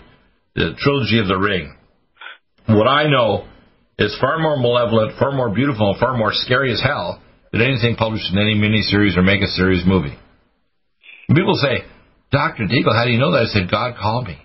[0.58, 1.72] the trilogy of the Ring.
[2.65, 3.48] What I know
[4.00, 7.96] is far more malevolent, far more beautiful, and far more scary as hell than anything
[7.96, 10.17] published in any miniseries or mega series movie.
[11.30, 11.86] And people say,
[12.32, 14.38] "Doctor Deagle, how do you know that?" I said, "God called me."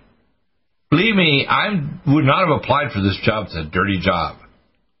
[0.91, 1.69] Believe me, I
[2.05, 3.47] would not have applied for this job.
[3.47, 4.37] It's a dirty job.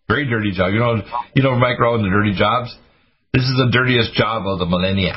[0.09, 0.73] Very dirty job.
[0.73, 1.01] You know,
[1.35, 2.75] you know, Mike Rowe and the dirty jobs.
[3.31, 5.15] This is the dirtiest job of the millennia.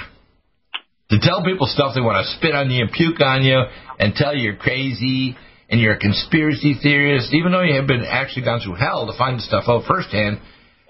[1.11, 3.63] To tell people stuff they want to spit on you and puke on you
[3.99, 5.37] and tell you you're crazy
[5.69, 9.17] and you're a conspiracy theorist, even though you have been actually gone through hell to
[9.19, 10.41] find the stuff out firsthand,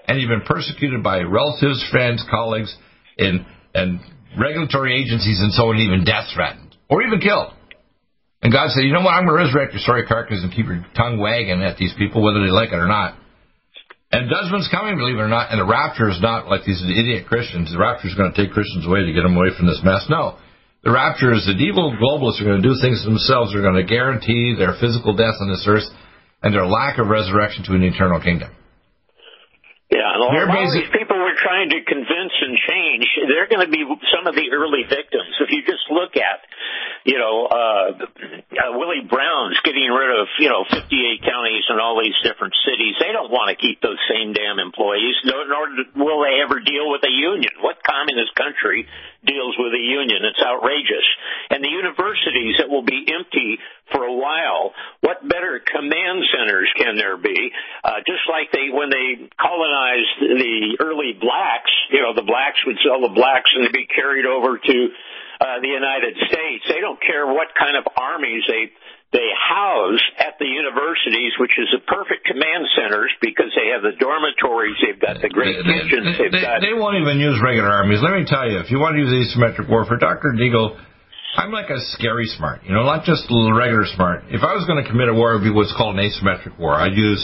[0.07, 2.75] and you've been persecuted by relatives, friends, colleagues,
[3.17, 3.99] and and
[4.39, 7.53] regulatory agencies and so on, even death threatened or even killed.
[8.41, 9.17] And God said, you know what?
[9.17, 12.21] I'm going to resurrect your sorry carcass and keep your tongue wagging at these people,
[12.21, 13.17] whether they like it or not.
[14.11, 15.51] And judgment's coming, believe it or not.
[15.51, 17.71] And the rapture is not like these idiot Christians.
[17.73, 20.05] The rapture is going to take Christians away to get them away from this mess.
[20.09, 20.37] No.
[20.83, 23.51] The rapture is the evil globalists are going to do things to themselves.
[23.51, 25.87] They're going to guarantee their physical death on this earth
[26.43, 28.53] and their lack of resurrection to an eternal kingdom.
[29.89, 33.07] Yeah, and a lot, They're of basic- these people we're trying to convince and change,
[33.31, 35.31] they're going to be some of the early victims.
[35.39, 36.43] If you just look at,
[37.07, 41.95] you know, uh, uh, Willie Brown's getting rid of, you know, 58 counties and all
[42.03, 42.99] these different cities.
[42.99, 46.91] They don't want to keep those same damn employees, nor, nor will they ever deal
[46.91, 47.63] with a union.
[47.63, 48.91] What communist country
[49.23, 50.19] deals with a union?
[50.27, 51.07] It's outrageous.
[51.47, 53.55] And the universities that will be empty
[53.95, 57.55] for a while, what better command centers can there be?
[57.87, 62.75] Uh, just like they, when they colonized the early blacks, you know, the blacks would
[62.83, 64.77] sell the blacks and they'd be carried over to
[65.39, 66.63] uh, the United States.
[66.67, 68.71] They don't care what kind of armies they
[69.15, 73.95] they house at the universities, which is the perfect command centers because they have the
[73.95, 77.39] dormitories, they've got the great They, kitchens, they, they've they- got they won't even use
[77.39, 78.03] regular armies.
[78.03, 80.35] Let me tell you, if you want to use asymmetric warfare, Dr.
[80.35, 80.75] Deagle,
[81.39, 84.27] I'm like a scary smart, you know, not just a little regular smart.
[84.27, 86.59] If I was going to commit a war, it would be what's called an asymmetric
[86.59, 86.75] war.
[86.75, 87.23] I'd use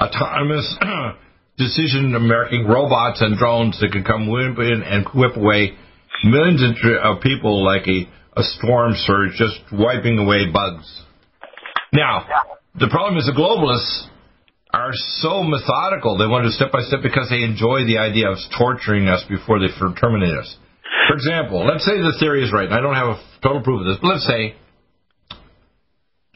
[0.00, 0.64] autonomous
[1.58, 5.76] decision making robots and drones that could come whip in and whip away
[6.24, 8.08] millions of people like a,
[8.38, 10.86] a storm surge, just wiping away bugs.
[11.92, 12.26] Now,
[12.78, 14.08] the problem is the globalists
[14.72, 14.92] are
[15.22, 16.18] so methodical.
[16.18, 19.58] They want to step by step because they enjoy the idea of torturing us before
[19.58, 19.68] they
[20.00, 20.56] terminate us.
[21.08, 23.82] For example, let's say the theory is right, and I don't have a total proof
[23.82, 24.54] of this, but let's say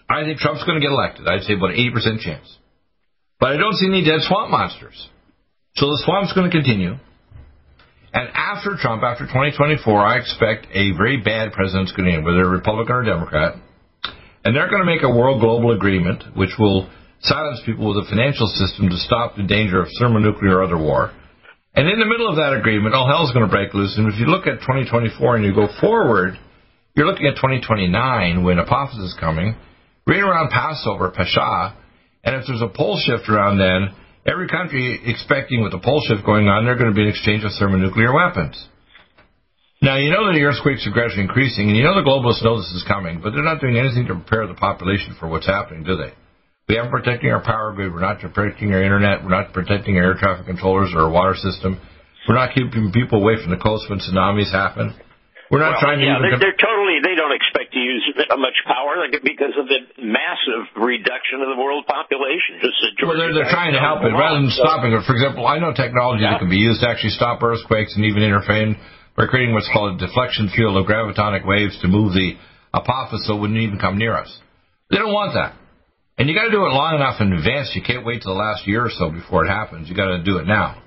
[0.09, 1.27] I think Trump's going to get elected.
[1.27, 2.59] I'd say about an 80% chance.
[3.41, 5.09] But I don't see any dead swamp monsters.
[5.77, 6.97] So the swamp's going to continue.
[8.15, 12.49] And after Trump, after 2024, I expect a very bad president's going to in, whether
[12.49, 13.59] Republican or Democrat.
[14.45, 16.89] And they're going to make a world global agreement which will
[17.21, 21.11] silence people with a financial system to stop the danger of thermonuclear or other war.
[21.75, 23.99] And in the middle of that agreement, all hell's going to break loose.
[23.99, 26.39] And if you look at 2024 and you go forward,
[26.95, 29.57] you're looking at 2029 when Apophis is coming,
[30.07, 31.75] right around Passover, Pesach.
[32.23, 33.91] And if there's a pole shift around then,
[34.27, 37.45] every country expecting with the pole shift going on, they're going to be an exchange
[37.45, 38.57] of thermonuclear weapons.
[39.83, 42.57] Now, you know that the earthquakes are gradually increasing, and you know the globalists know
[42.57, 45.85] this is coming, but they're not doing anything to prepare the population for what's happening,
[45.85, 46.13] do they?
[46.69, 47.93] We aren't protecting our power grid.
[47.93, 49.23] We're not protecting our internet.
[49.23, 51.79] We're not protecting our air traffic controllers or our water system.
[52.27, 54.97] We're not keeping people away from the coast when tsunamis happen.
[55.53, 56.07] We're not well, trying to.
[56.09, 57.05] Yeah, they're, they're totally.
[57.05, 61.85] They don't expect to use much power because of the massive reduction of the world
[61.85, 62.65] population.
[62.65, 64.65] Just well, they're, they're trying to help it rather than so.
[64.65, 65.05] stopping it.
[65.05, 66.37] For example, I know technology yeah.
[66.37, 68.81] that can be used to actually stop earthquakes and even intervene
[69.17, 72.41] by creating what's called a deflection field of gravitonic waves to move the
[72.73, 74.33] apophis so it wouldn't even come near us.
[74.91, 75.55] They don't want that.
[76.17, 77.75] And you got to do it long enough in advance.
[77.75, 79.89] You can't wait till the last year or so before it happens.
[79.89, 80.81] You got to do it now.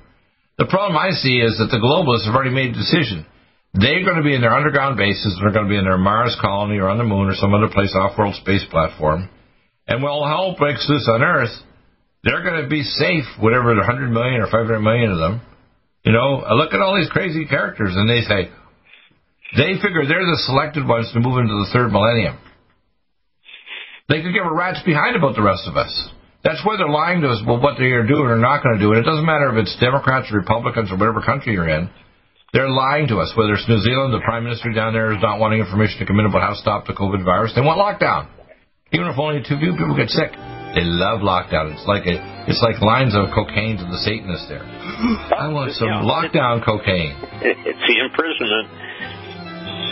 [0.57, 3.25] The problem I see is that the globalists have already made a decision.
[3.77, 5.37] They're going to be in their underground bases.
[5.37, 7.69] They're going to be in their Mars colony or on the moon or some other
[7.69, 9.29] place off-world space platform.
[9.87, 11.53] And all hell breaks loose on Earth,
[12.23, 15.41] they're going to be safe, whatever the 100 million or 500 million of them.
[16.03, 18.49] You know, uh, look at all these crazy characters, and they say,
[19.55, 22.37] they figure they're the selected ones to move into the third millennium.
[24.09, 25.91] They could give a rat's behind about the rest of us.
[26.43, 28.91] That's why they're lying to us about what they're doing or not going to do.
[28.91, 31.89] And it doesn't matter if it's Democrats or Republicans or whatever country you're in.
[32.57, 33.29] They're lying to us.
[33.37, 36.17] Whether it's New Zealand, the Prime Minister down there is not wanting information to come
[36.17, 37.53] in about how to stop the COVID virus.
[37.53, 38.25] They want lockdown.
[38.89, 40.33] Even if only two people get sick.
[40.73, 41.77] They love lockdown.
[41.77, 42.17] It's like a,
[42.49, 44.65] it's like lines of cocaine to the Satanists there.
[44.65, 47.13] I want some yeah, lockdown cocaine.
[47.45, 48.73] It's the imprisonment.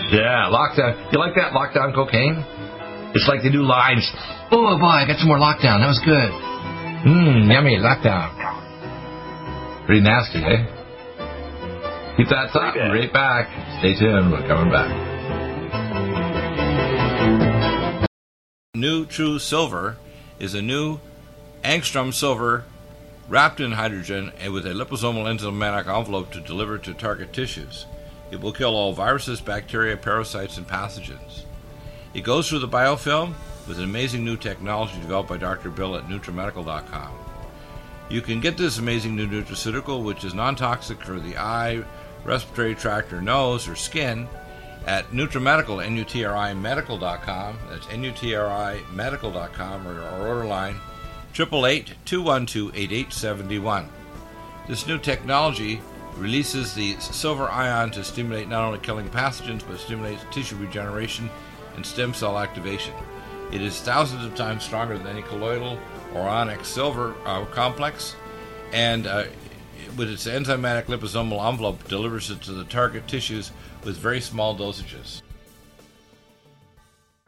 [0.10, 1.14] Yeah, lockdown.
[1.14, 2.42] You like that lockdown cocaine?
[3.14, 4.10] It's like they do lives.
[4.50, 5.86] Oh boy, I got some more lockdown.
[5.86, 6.34] That was good.
[7.06, 8.34] Mmm, yummy lockdown.
[9.86, 10.75] Pretty nasty, eh?
[12.18, 12.76] Keep that thought.
[12.76, 13.50] We'll right back.
[13.80, 14.32] Stay tuned.
[14.32, 15.20] We're coming back.
[18.74, 19.98] New True Silver
[20.40, 21.00] is a new
[21.64, 22.64] angstrom silver
[23.28, 27.86] wrapped in hydrogen and with a liposomal enzymatic envelope to deliver to target tissues.
[28.32, 31.44] It will kill all viruses, bacteria, parasites, and pathogens.
[32.14, 33.34] It goes through the biofilm
[33.68, 35.70] with an amazing new technology developed by Dr.
[35.70, 37.12] Bill at NutriMedical.com.
[38.08, 41.84] You can get this amazing new nutraceutical, which is non toxic for the eye,
[42.26, 44.28] respiratory tract, or nose, or skin,
[44.86, 47.58] at NutriMedical, N-U-T-R-I Medical.com.
[47.70, 50.76] That's N-U-T-R-I Medical.com, or our order line,
[51.34, 53.88] 888-212-8871.
[54.68, 55.82] This new technology
[56.18, 61.30] releases the silver ion to stimulate not only killing pathogens, but stimulates tissue regeneration
[61.76, 62.94] and stem cell activation.
[63.52, 65.78] It is thousands of times stronger than any colloidal
[66.14, 68.16] or onyx silver uh, complex,
[68.72, 69.26] and uh,
[69.98, 73.52] with its enzymatic liposomal envelope, delivers it to the target tissues
[73.84, 75.22] with very small dosages.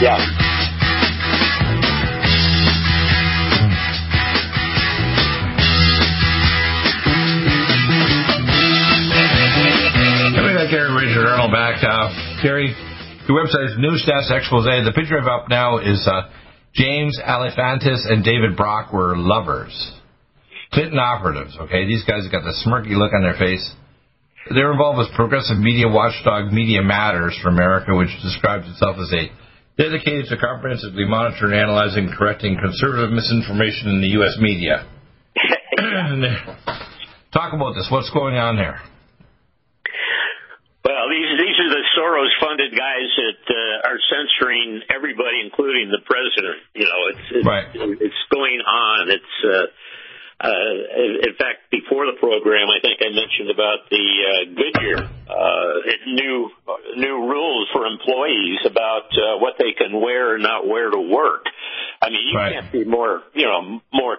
[0.00, 0.48] Yeah.
[11.50, 11.82] back.
[11.82, 12.74] Uh, Gary,
[13.28, 14.64] your website is Stats Expose.
[14.84, 16.30] The picture I have up now is uh,
[16.74, 19.72] James Alefantis and David Brock were lovers.
[20.72, 21.86] Clinton operatives, okay?
[21.86, 23.72] These guys got the smirky look on their face.
[24.50, 29.28] They're involved with progressive media watchdog Media Matters for America, which describes itself as a
[29.78, 34.36] dedicated to comprehensively monitoring, analyzing, correcting conservative misinformation in the U.S.
[34.40, 34.84] media.
[37.32, 37.86] Talk about this.
[37.90, 38.82] What's going on there?
[40.84, 46.58] Well, these these are the Soros-funded guys that uh, are censoring everybody, including the president.
[46.74, 47.66] You know, it's it's, right.
[48.02, 49.10] it's going on.
[49.10, 49.66] It's uh,
[50.40, 55.70] uh, in fact, before the program, I think I mentioned about the uh, Goodyear uh,
[56.06, 56.50] new
[56.94, 61.42] new rules for employees about uh, what they can wear and not wear to work.
[62.00, 62.52] I mean, you right.
[62.54, 64.18] can't be more you know more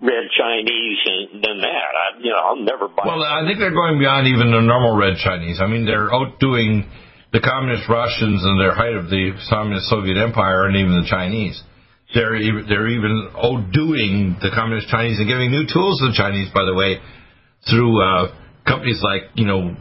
[0.00, 1.02] red Chinese
[1.34, 1.90] than that.
[1.98, 3.02] I, you know, I'll never buy.
[3.04, 5.58] Well, I think they're going beyond even the normal red Chinese.
[5.60, 6.86] I mean, they're outdoing
[7.32, 11.60] the communist Russians and their height of the communist Soviet Empire, and even the Chinese.
[12.14, 16.48] They're even, they're even outdoing the communist Chinese and giving new tools to the Chinese.
[16.54, 16.98] By the way,
[17.68, 18.34] through uh,
[18.66, 19.74] companies like you know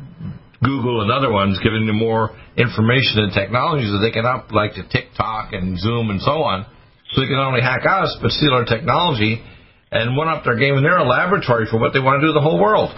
[0.64, 4.74] Google and other ones, giving them more information and technology that they can up like
[4.74, 6.66] to TikTok and Zoom and so on.
[7.14, 9.44] So they can not only hack us but steal our technology
[9.92, 12.34] and one up their game, and they're a laboratory for what they want to do
[12.34, 12.92] to the whole world.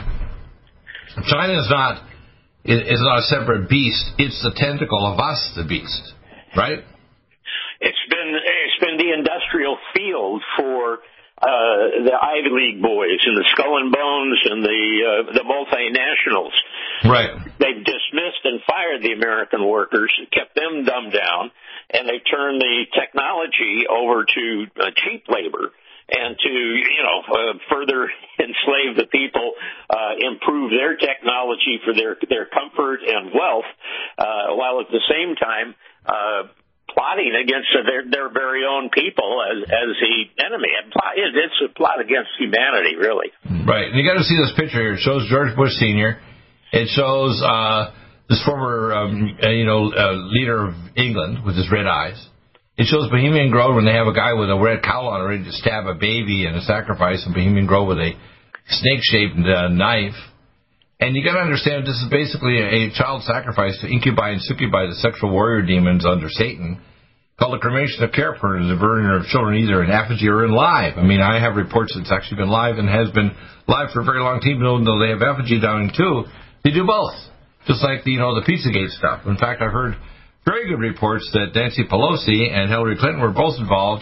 [1.27, 2.03] China is not
[2.65, 6.13] is not a separate beast; it's the tentacle of us, the beast,
[6.55, 6.79] right?
[7.79, 8.33] It's been
[8.97, 10.99] the industrial field for
[11.37, 16.55] uh, the Ivy League boys and the Skull and Bones and the uh, the multinationals.
[17.05, 17.29] Right.
[17.59, 21.51] They've dismissed and fired the American workers, kept them dumbed down,
[21.93, 25.69] and they turned the technology over to uh, cheap labor
[26.09, 29.53] and to you know uh, further enslave the people,
[29.89, 33.69] uh, improve their technology for their their comfort and wealth,
[34.17, 35.75] uh, while at the same time.
[36.05, 36.49] Uh,
[36.97, 40.73] plotting against their their very own people as as the enemy.
[41.15, 43.29] It's a plot against humanity, really.
[43.45, 43.93] Right.
[43.93, 44.93] And you got to see this picture here.
[44.93, 46.19] It shows George Bush Senior.
[46.73, 47.93] It shows uh,
[48.27, 52.17] this former, um, uh, you know, uh, leader of England with his red eyes.
[52.77, 55.43] It shows Bohemian Grove when they have a guy with a red cowl on ready
[55.43, 58.11] to stab a baby in a sacrifice in Bohemian Grove with a
[58.67, 60.13] snake-shaped uh, knife.
[60.99, 64.87] And you got to understand this is basically a child sacrifice to incubi and succubi,
[64.87, 66.81] the sexual warrior demons under Satan,
[67.37, 70.51] called the cremation of care for the burning of children either in effigy or in
[70.51, 70.97] live.
[70.97, 73.29] I mean, I have reports that it's actually been live and has been
[73.69, 76.25] live for a very long time, even though they have effigy downing too.
[76.65, 77.13] They do both,
[77.69, 79.29] just like the, you know the Pizzagate stuff.
[79.29, 80.01] In fact, I've heard
[80.49, 84.01] very good reports that Nancy Pelosi and Hillary Clinton were both involved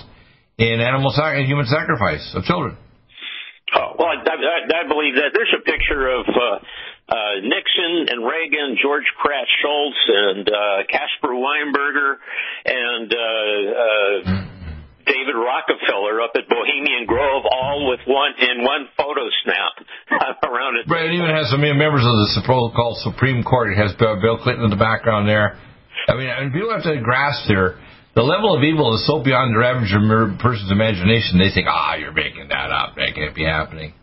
[0.58, 2.78] in animal sac- and human sacrifice of children.
[3.76, 5.36] Oh, well, I, I, I believe that.
[5.36, 6.64] There's a picture of uh,
[7.10, 10.88] uh, Nixon and Reagan, George Pratt Shultz, and uh,
[11.36, 12.18] Weinberger,
[12.66, 14.46] and uh, uh,
[15.06, 19.86] David Rockefeller up at Bohemian Grove, all with one in one photo snap
[20.44, 20.90] around it.
[20.90, 23.74] Right, it even has some members of the so-called Supreme Court.
[23.74, 25.58] It has Bill Clinton in the background there
[26.08, 27.80] I mean, I people have to grasp here.
[28.16, 29.92] The level of evil is so beyond the average
[30.40, 32.96] person's imagination, they think, ah, you're making that up.
[32.96, 33.94] That can't be happening.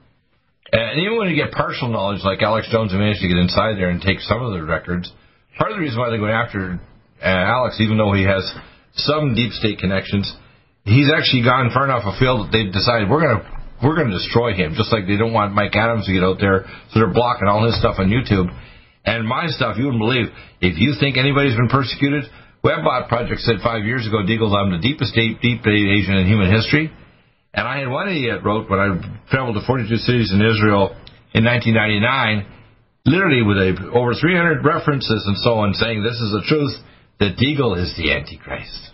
[0.73, 3.91] And even when you get partial knowledge, like Alex Jones managed to get inside there
[3.91, 5.12] and take some of the records,
[5.59, 6.81] part of the reason why they're going after
[7.20, 8.43] uh, Alex, even though he has
[8.95, 10.33] some deep state connections,
[10.85, 14.16] he's actually gone far enough afield that they've decided we're going to we're going to
[14.16, 17.12] destroy him, just like they don't want Mike Adams to get out there, so they're
[17.12, 18.47] blocking all his stuff on YouTube.
[19.05, 20.31] And my stuff, you wouldn't believe.
[20.62, 22.31] If you think anybody's been persecuted,
[22.62, 26.47] Webbot Project said five years ago, Deagle, I'm the deepest deep, deep agent in human
[26.47, 26.95] history.
[27.55, 28.96] And I had one idiot wrote when I
[29.28, 30.96] traveled to 42 cities in Israel
[31.36, 32.48] in 1999,
[33.05, 36.72] literally with a, over 300 references and so on, saying this is the truth
[37.20, 38.92] that Deagle is the Antichrist.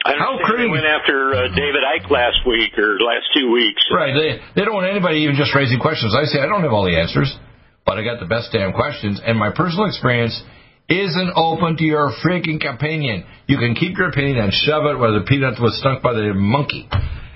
[0.00, 0.70] I How crazy!
[0.70, 3.84] Went after uh, David Icke last week or last two weeks.
[3.92, 4.16] Right.
[4.16, 6.16] They they don't want anybody even just raising questions.
[6.16, 7.28] I say I don't have all the answers,
[7.84, 9.20] but I got the best damn questions.
[9.20, 10.40] And my personal experience
[10.88, 13.28] isn't open to your freaking opinion.
[13.46, 16.32] You can keep your opinion and shove it where the peanut was stunk by the
[16.32, 16.88] monkey.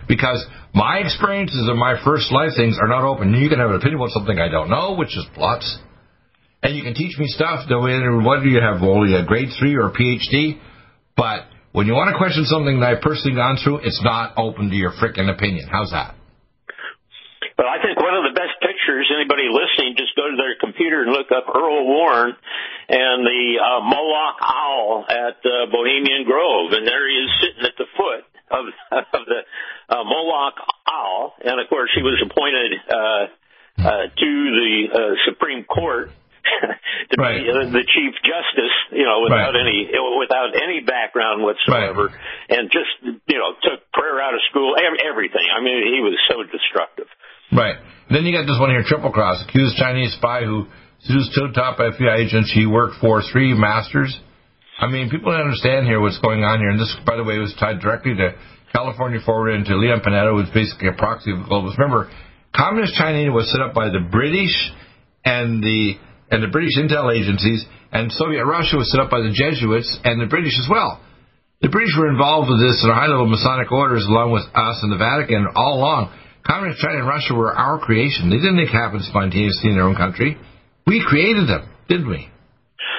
[0.09, 0.45] Because
[0.75, 3.33] my experiences of my first life things are not open.
[3.35, 5.79] You can have an opinion about something I don't know, which is plots.
[6.63, 9.93] And you can teach me stuff, whether you have only a grade 3 or a
[9.93, 10.59] PhD,
[11.17, 11.45] but
[11.75, 14.77] when you want to question something that I've personally gone through, it's not open to
[14.79, 15.67] your freaking opinion.
[15.67, 16.15] How's that?
[17.59, 21.03] Well, I think one of the best pictures, anybody listening, just go to their computer
[21.03, 22.35] and look up Earl Warren
[22.89, 26.79] and the uh, Moloch owl at uh, Bohemian Grove.
[26.79, 28.23] And there he is sitting at the foot
[28.55, 28.65] of,
[29.19, 29.41] of the
[29.89, 30.59] uh, Moloch
[30.89, 31.35] owl.
[31.45, 33.25] And of course, he was appointed uh,
[33.79, 36.11] uh, to the uh, Supreme Court
[37.11, 37.41] to right.
[37.41, 39.65] be uh, the chief justice, you know, without right.
[39.65, 39.89] any
[40.21, 42.53] without any background whatsoever, right.
[42.53, 45.47] and just you know took prayer out of school, everything.
[45.57, 47.09] I mean, he was so destructive.
[47.53, 47.77] Right.
[48.11, 50.67] Then you got this one here, triple cross, accused Chinese spy who
[51.01, 54.13] seduced two top FBI agents he worked for, three masters.
[54.79, 57.39] I mean, people don't understand here what's going on here, and this, by the way,
[57.39, 58.35] was tied directly to
[58.75, 61.79] California Forward into Leon Panetta, who was basically a proxy of the globalists.
[61.79, 62.11] Remember,
[62.51, 64.55] Communist China was set up by the British
[65.25, 65.95] and the
[66.31, 67.63] and the British intel agencies,
[67.93, 70.99] and Soviet Russia was set up by the Jesuits and the British as well.
[71.63, 74.91] The British were involved with this in high level Masonic orders along with us and
[74.91, 76.11] the Vatican all along.
[76.43, 78.29] Communist China and Russia were our creation.
[78.29, 80.37] They didn't happen spontaneously in their own country.
[80.87, 82.29] We created them, didn't we?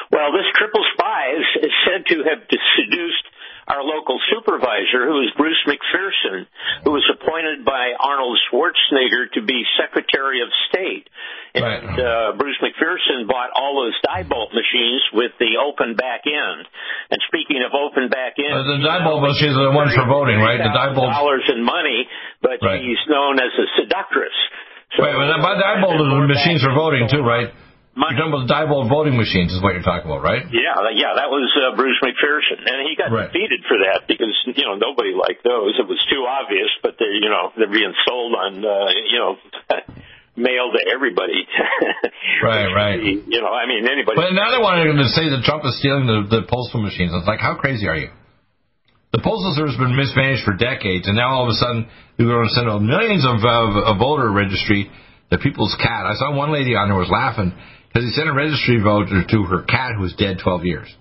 [0.10, 3.26] Well, this triple spy is, is said to have seduced
[3.66, 6.46] our local supervisor, who is Bruce McPherson,
[6.86, 11.10] who was appointed by Arnold Schwarzenegger to be Secretary of State.
[11.58, 11.82] Right.
[11.82, 16.62] And uh, Bruce McPherson bought all those Diebold machines with the open back end.
[17.10, 20.38] And speaking of open back end, uh, the Diebold machines are the ones for voting,
[20.38, 20.62] right?
[20.62, 22.06] The Diebold dollars in money,
[22.46, 22.78] but right.
[22.78, 24.36] he's known as a seductress.
[24.94, 27.50] So, Wait, by Diebold is machines for voting too, right?
[27.96, 30.44] You're talking about the Diebold voting machines, is what you're talking about, right?
[30.52, 33.32] Yeah, yeah, that was uh, Bruce McPherson, and he got right.
[33.32, 35.80] defeated for that because you know nobody liked those.
[35.80, 39.34] It was too obvious, but they, you know, they're being sold on, uh, you know.
[40.36, 41.48] mail to everybody.
[42.44, 43.00] right, right.
[43.00, 44.20] You know, I mean, anybody.
[44.20, 47.16] But now they want to say that Trump is stealing the, the postal machines.
[47.16, 48.12] It's like, how crazy are you?
[49.16, 51.88] The postal service has been mismanaged for decades, and now all of a sudden
[52.20, 54.92] we're going to send out millions of, of, of voter registry
[55.32, 56.04] the people's cat.
[56.04, 57.56] I saw one lady on there was laughing
[57.96, 60.92] because he sent a registry vote to her cat who was dead 12 years.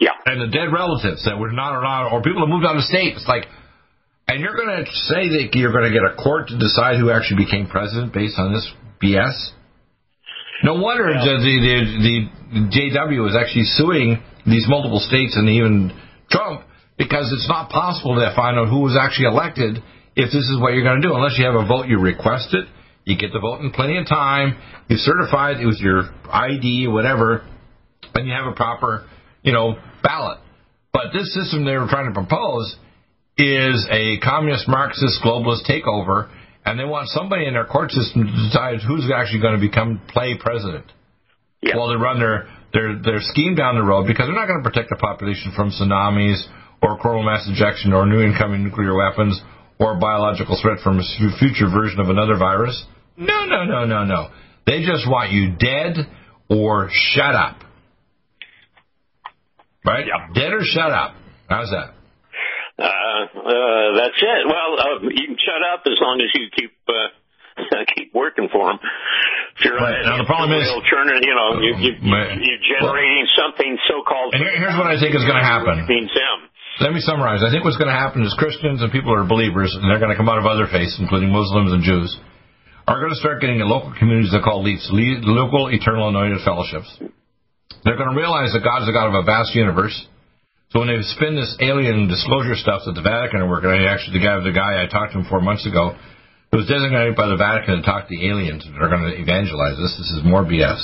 [0.00, 0.16] Yeah.
[0.24, 3.12] And the dead relatives that were not around, or people that moved out of state.
[3.20, 3.44] It's like,
[4.24, 7.12] and you're going to say that you're going to get a court to decide who
[7.12, 8.64] actually became president based on this
[8.96, 9.36] BS?
[10.64, 11.20] No wonder yeah.
[11.20, 12.16] the, the, the,
[12.48, 14.16] the JW is actually suing
[14.48, 15.92] these multiple states and even
[16.32, 16.64] Trump
[16.96, 19.84] because it's not possible to find out who was actually elected
[20.16, 21.12] if this is what you're going to do.
[21.12, 22.64] Unless you have a vote, you request it,
[23.06, 24.58] you get the vote in plenty of time.
[24.88, 27.46] You certify it was your ID, whatever,
[28.14, 29.06] and you have a proper,
[29.42, 30.38] you know, ballot.
[30.92, 32.76] But this system they were trying to propose
[33.38, 36.28] is a communist, Marxist, globalist takeover,
[36.64, 40.02] and they want somebody in their court system to decide who's actually going to become
[40.08, 40.90] play president.
[41.62, 41.76] Yeah.
[41.76, 44.68] While they run their, their their scheme down the road because they're not going to
[44.68, 46.42] protect the population from tsunamis
[46.82, 49.40] or coronal mass ejection or new incoming nuclear weapons
[49.78, 51.04] or biological threat from a
[51.38, 52.84] future version of another virus.
[53.16, 54.28] No, no, no, no, no.
[54.66, 55.96] They just want you dead
[56.48, 57.62] or shut up.
[59.84, 60.06] Right?
[60.06, 60.34] Yep.
[60.34, 61.14] Dead or shut up.
[61.48, 61.94] How's that?
[62.76, 64.42] Uh, uh, that's it.
[64.44, 67.08] Well, uh, you can shut up as long as you keep uh,
[67.96, 68.78] keep working for them.
[69.56, 70.04] If you're right.
[70.04, 74.36] now the problem is, turning, you know, you, you, you're generating well, something so-called.
[74.36, 75.88] And here's what I think is going to happen.
[75.88, 76.52] Means them.
[76.84, 77.40] Let me summarize.
[77.40, 80.02] I think what's going to happen is Christians and people who are believers, and they're
[80.02, 82.12] going to come out of other faiths, including Muslims and Jews,
[82.86, 84.86] are going to start getting in local communities they call LEAFs,
[85.26, 86.86] local eternal anointed fellowships.
[87.82, 89.94] They're going to realize that God is the God of a vast universe,
[90.70, 94.18] So when they spin this alien disclosure stuff that the Vatican are working on, actually
[94.18, 95.94] the guy the guy I talked to him four months ago,
[96.50, 99.14] who was designated by the Vatican to talk to the aliens that are going to
[99.14, 99.94] evangelize this.
[99.98, 100.78] This is more BS.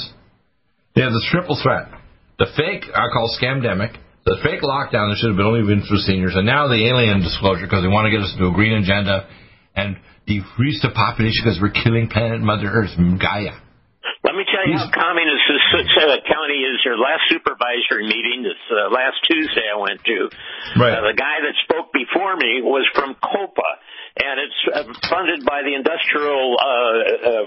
[0.95, 1.91] They have this triple threat:
[2.39, 5.99] the fake I call scamdemic, the fake lockdown that should have been only been for
[5.99, 8.79] seniors, and now the alien disclosure because they want to get us into a green
[8.79, 9.27] agenda
[9.75, 13.59] and decrease the population because we're killing planet Mother Earth, Gaia.
[14.23, 15.91] Let me tell you how communist this
[16.31, 16.79] county is.
[16.87, 20.19] Their last supervisory meeting, this uh, last Tuesday I went to,
[20.79, 20.95] Right.
[20.95, 23.71] uh, the guy that spoke before me was from COPA,
[24.23, 27.47] and it's uh, funded by the Industrial uh, uh,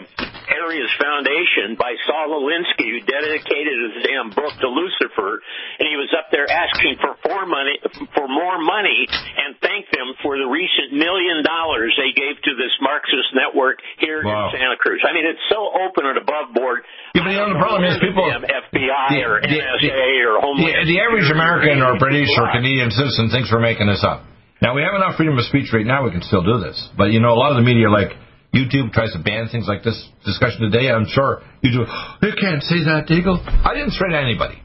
[0.49, 5.41] Areas Foundation by Saul Alinsky, who dedicated his damn book to Lucifer,
[5.79, 7.75] and he was up there asking for more money,
[8.13, 12.73] for more money, and thanked them for the recent million dollars they gave to this
[12.81, 14.49] Marxist network here Wow.
[14.53, 15.01] in Santa Cruz.
[15.07, 16.85] I mean, it's so open and above board.
[17.13, 20.41] Yeah, but you know, the problem is people- FBI or The- the- NSA or the,
[20.41, 20.87] Homeland.
[20.87, 24.23] the average American or British or Canadian citizen thinks we're making this up.
[24.61, 26.77] Now we have enough freedom of speech right now; we can still do this.
[26.97, 28.15] But you know, a lot of the media, like
[28.55, 30.89] YouTube, tries to ban things like this discussion today.
[30.89, 31.83] I'm sure you do.
[32.23, 33.43] They can't say that, Deagle.
[33.43, 34.63] I didn't threaten anybody.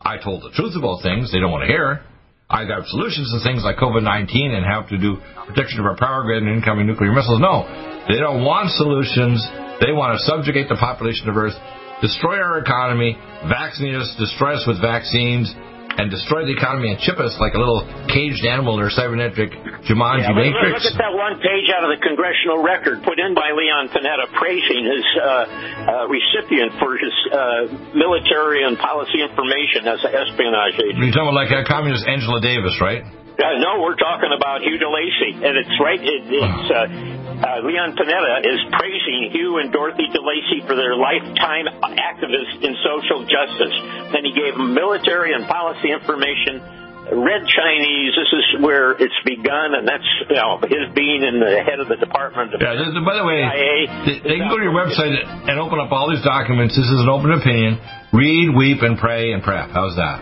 [0.00, 2.00] I told the truth about things they don't want to hear.
[2.48, 5.18] I got solutions to things like COVID-19 and how to do
[5.50, 7.42] protection of our power grid and incoming nuclear missiles.
[7.42, 7.66] No,
[8.06, 9.42] they don't want solutions.
[9.82, 11.58] They want to subjugate the population of Earth,
[12.00, 13.18] destroy our economy,
[13.50, 15.52] vaccinate us, destroy us with vaccines,
[15.96, 17.82] and destroy the economy and chip us like a little
[18.12, 19.50] caged animal in their cybernetic
[19.88, 20.84] Jumanji Yeah, matrix.
[20.84, 24.28] look at that one page out of the congressional record put in by Leon Panetta
[24.36, 27.36] praising his uh, uh, recipient for his uh,
[27.96, 31.00] military and policy information as an espionage agent.
[31.00, 33.02] You're talking about like communist Angela Davis, right?
[33.36, 36.00] Uh, no, we're talking about Hugh DeLacy, and it's right.
[36.00, 36.86] It, it's uh,
[37.42, 41.66] uh, Leon Panetta is praising Hugh and Dorothy DeLacy for their lifetime
[41.96, 43.74] activists in social justice.
[44.12, 46.62] Then he gave military and policy information.
[47.06, 48.18] Red Chinese.
[48.18, 51.86] This is where it's begun, and that's you know his being in the head of
[51.86, 54.18] the Department of Yeah, this, by the way, CIA.
[54.26, 55.14] they can go to your website
[55.46, 56.74] and open up all these documents.
[56.74, 57.78] This is an open opinion.
[58.12, 59.70] Read, weep, and pray and prep.
[59.70, 60.18] How's that?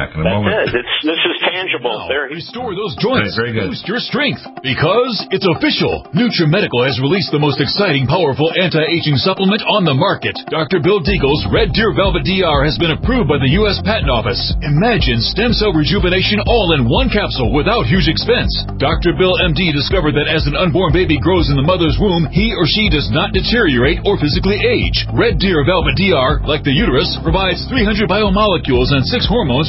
[0.00, 0.56] Back in a That's moment.
[0.72, 0.80] it.
[0.80, 2.08] It's, this is tangible.
[2.08, 3.36] There, Restore those joints.
[3.36, 3.68] Very good.
[3.68, 4.40] Boost your strength.
[4.64, 6.08] Because it's official.
[6.16, 10.40] NutriMedical has released the most exciting, powerful anti-aging supplement on the market.
[10.48, 10.80] Dr.
[10.80, 13.76] Bill Deagle's Red Deer Velvet DR has been approved by the U.S.
[13.84, 14.40] Patent Office.
[14.64, 18.48] Imagine stem cell rejuvenation all in one capsule without huge expense.
[18.80, 19.12] Dr.
[19.20, 22.64] Bill MD discovered that as an unborn baby grows in the mother's womb, he or
[22.64, 25.04] she does not deteriorate or physically age.
[25.12, 29.68] Red Deer Velvet DR, like the uterus, provides 300 biomolecules and six hormones